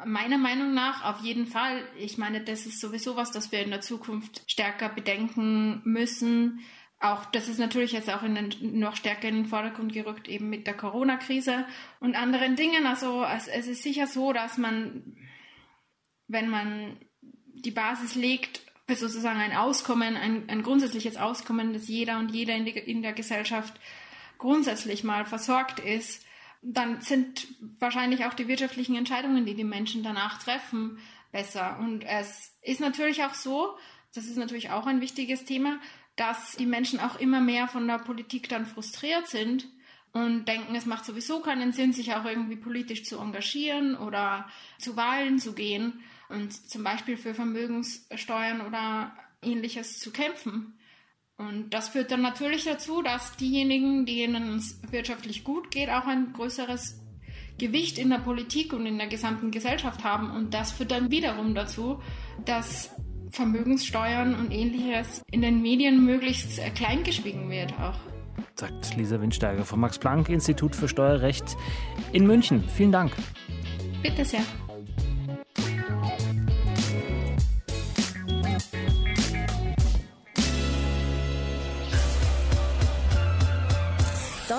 Meiner 0.06 0.40
Meinung 0.40 0.74
nach 0.74 1.06
auf 1.06 1.24
jeden 1.24 1.46
Fall. 1.46 1.84
Ich 1.98 2.18
meine, 2.18 2.44
das 2.44 2.66
ist 2.66 2.82
sowieso 2.82 3.16
was, 3.16 3.32
das 3.32 3.52
wir 3.52 3.60
in 3.60 3.70
der 3.70 3.82
Zukunft 3.82 4.42
stärker 4.48 4.90
bedenken 4.90 5.82
müssen. 5.86 6.62
Auch 7.00 7.26
das 7.26 7.48
ist 7.48 7.60
natürlich 7.60 7.92
jetzt 7.92 8.10
auch 8.10 8.24
in 8.24 8.34
den, 8.34 8.80
noch 8.80 8.96
stärker 8.96 9.28
in 9.28 9.36
den 9.36 9.46
Vordergrund 9.46 9.94
gerückt, 9.94 10.28
eben 10.28 10.50
mit 10.50 10.66
der 10.66 10.74
Corona-Krise 10.74 11.66
und 12.00 12.16
anderen 12.16 12.56
Dingen. 12.56 12.88
Also 12.88 13.24
es, 13.24 13.48
es 13.48 13.68
ist 13.68 13.84
sicher 13.84 14.08
so, 14.08 14.34
dass 14.34 14.58
man, 14.58 15.16
wenn 16.28 16.50
man 16.50 16.98
die 17.54 17.72
Basis 17.72 18.16
legt 18.16 18.62
für 18.88 18.96
sozusagen 18.96 19.40
ein 19.40 19.56
Auskommen, 19.56 20.18
ein, 20.18 20.50
ein 20.50 20.64
grundsätzliches 20.64 21.18
Auskommen, 21.18 21.74
dass 21.74 21.88
jeder 21.88 22.20
und 22.20 22.32
jeder 22.32 22.56
in, 22.56 22.66
die, 22.66 22.72
in 22.72 23.02
der 23.02 23.14
Gesellschaft 23.14 23.74
grundsätzlich 24.38 25.04
mal 25.04 25.26
versorgt 25.26 25.80
ist, 25.80 26.26
dann 26.62 27.02
sind 27.02 27.48
wahrscheinlich 27.80 28.26
auch 28.26 28.34
die 28.34 28.48
wirtschaftlichen 28.48 28.96
Entscheidungen, 28.96 29.46
die 29.46 29.56
die 29.56 29.64
Menschen 29.64 30.04
danach 30.04 30.42
treffen, 30.42 30.98
besser. 31.32 31.78
Und 31.80 32.04
es 32.04 32.56
ist 32.62 32.80
natürlich 32.80 33.24
auch 33.24 33.34
so, 33.34 33.78
das 34.14 34.26
ist 34.26 34.38
natürlich 34.38 34.70
auch 34.72 34.86
ein 34.86 35.02
wichtiges 35.02 35.46
Thema, 35.46 35.80
dass 36.16 36.56
die 36.58 36.66
Menschen 36.66 37.00
auch 37.00 37.20
immer 37.20 37.42
mehr 37.42 37.68
von 37.68 37.88
der 37.88 38.00
Politik 38.00 38.50
dann 38.50 38.66
frustriert 38.66 39.28
sind 39.28 39.68
und 40.12 40.46
denken, 40.46 40.76
es 40.76 40.86
macht 40.86 41.06
sowieso 41.06 41.42
keinen 41.42 41.74
Sinn, 41.74 41.92
sich 41.92 42.14
auch 42.14 42.26
irgendwie 42.26 42.56
politisch 42.56 43.04
zu 43.04 43.18
engagieren 43.18 43.98
oder 43.98 44.48
zu 44.78 44.96
Wahlen 44.96 45.40
zu 45.40 45.54
gehen 45.54 46.04
und 46.34 46.70
zum 46.70 46.84
Beispiel 46.84 47.18
für 47.18 47.34
Vermögenssteuern 47.34 48.62
oder 48.62 49.14
ähnliches 49.42 50.00
zu 50.00 50.12
kämpfen. 50.12 50.74
Und 51.38 51.72
das 51.72 51.90
führt 51.90 52.12
dann 52.12 52.22
natürlich 52.22 52.66
dazu, 52.66 53.02
dass 53.02 53.36
diejenigen, 53.38 54.06
denen 54.06 54.58
es 54.58 54.80
wirtschaftlich 54.92 55.44
gut 55.44 55.72
geht, 55.72 55.90
auch 55.90 56.06
ein 56.06 56.34
größeres 56.34 57.02
Gewicht 57.58 57.98
in 57.98 58.10
der 58.10 58.20
Politik 58.20 58.74
und 58.74 58.86
in 58.86 58.98
der 58.98 59.08
gesamten 59.08 59.52
Gesellschaft 59.52 60.04
haben. 60.04 60.32
Und 60.32 60.54
das 60.54 60.72
führt 60.72 60.92
dann 60.92 61.12
wiederum 61.12 61.56
dazu, 61.56 62.02
dass 62.46 62.92
Vermögenssteuern 63.32 64.36
und 64.36 64.52
ähnliches 64.52 65.24
in 65.32 65.42
den 65.42 65.62
Medien 65.62 66.06
möglichst 66.06 66.60
kleingeschwiegen 66.76 67.50
wird 67.50 67.74
auch. 67.80 68.00
Sagt 68.56 68.96
Lisa 68.96 69.20
Windsteiger 69.20 69.66
vom 69.66 69.80
Max-Planck-Institut 69.80 70.76
für 70.76 70.88
Steuerrecht 70.88 71.58
in 72.12 72.28
München. 72.28 72.64
Vielen 72.76 72.92
Dank. 72.92 73.12
Bitte 74.04 74.24
sehr. 74.24 74.44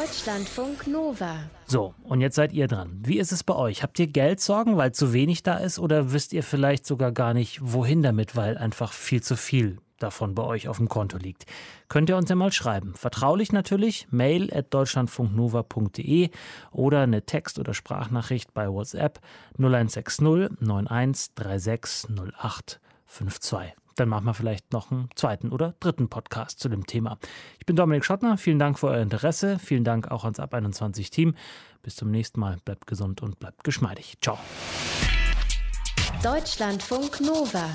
Deutschlandfunk 0.04 0.86
Nova. 0.86 1.38
So, 1.64 1.94
und 2.02 2.20
jetzt 2.20 2.34
seid 2.34 2.52
ihr 2.52 2.68
dran. 2.68 3.00
Wie 3.02 3.18
ist 3.18 3.32
es 3.32 3.42
bei 3.42 3.54
euch? 3.54 3.82
Habt 3.82 3.98
ihr 3.98 4.06
Geldsorgen, 4.06 4.76
weil 4.76 4.92
zu 4.92 5.14
wenig 5.14 5.42
da 5.42 5.56
ist 5.56 5.78
oder 5.78 6.12
wisst 6.12 6.34
ihr 6.34 6.42
vielleicht 6.42 6.84
sogar 6.84 7.10
gar 7.10 7.32
nicht, 7.32 7.60
wohin 7.62 8.02
damit, 8.02 8.36
weil 8.36 8.58
einfach 8.58 8.92
viel 8.92 9.22
zu 9.22 9.34
viel 9.34 9.78
davon 9.98 10.34
bei 10.34 10.42
euch 10.42 10.68
auf 10.68 10.76
dem 10.76 10.90
Konto 10.90 11.16
liegt? 11.16 11.46
Könnt 11.88 12.10
ihr 12.10 12.18
uns 12.18 12.28
ja 12.28 12.36
mal 12.36 12.52
schreiben. 12.52 12.92
Vertraulich 12.94 13.50
natürlich, 13.50 14.06
mail 14.10 14.52
at 14.54 14.74
deutschlandfunknova.de 14.74 16.28
oder 16.70 17.00
eine 17.00 17.22
Text- 17.22 17.58
oder 17.58 17.72
Sprachnachricht 17.72 18.52
bei 18.52 18.68
WhatsApp 18.68 19.20
0160 19.56 20.50
91 20.60 21.32
36 21.34 22.10
08 22.36 22.78
52 23.06 23.83
dann 23.94 24.08
machen 24.08 24.24
wir 24.24 24.34
vielleicht 24.34 24.72
noch 24.72 24.90
einen 24.90 25.08
zweiten 25.14 25.50
oder 25.50 25.74
dritten 25.80 26.08
Podcast 26.08 26.60
zu 26.60 26.68
dem 26.68 26.86
Thema. 26.86 27.18
Ich 27.58 27.66
bin 27.66 27.76
Dominik 27.76 28.04
Schottner, 28.04 28.38
vielen 28.38 28.58
Dank 28.58 28.78
für 28.78 28.88
euer 28.88 29.02
Interesse, 29.02 29.58
vielen 29.58 29.84
Dank 29.84 30.10
auch 30.10 30.24
ans 30.24 30.40
Ab 30.40 30.54
21 30.54 31.10
Team. 31.10 31.34
Bis 31.82 31.96
zum 31.96 32.10
nächsten 32.10 32.40
Mal, 32.40 32.58
bleibt 32.64 32.86
gesund 32.86 33.22
und 33.22 33.38
bleibt 33.38 33.64
geschmeidig. 33.64 34.16
Ciao. 34.20 34.38
Deutschlandfunk 36.22 37.20
Nova 37.20 37.68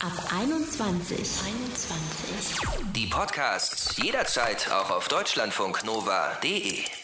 ab 0.00 0.32
21. 0.36 1.18
21. 1.18 2.68
Die 2.94 3.06
Podcasts 3.06 3.96
jederzeit 3.96 4.68
auch 4.72 4.90
auf 4.90 5.06
deutschlandfunknova.de. 5.08 7.01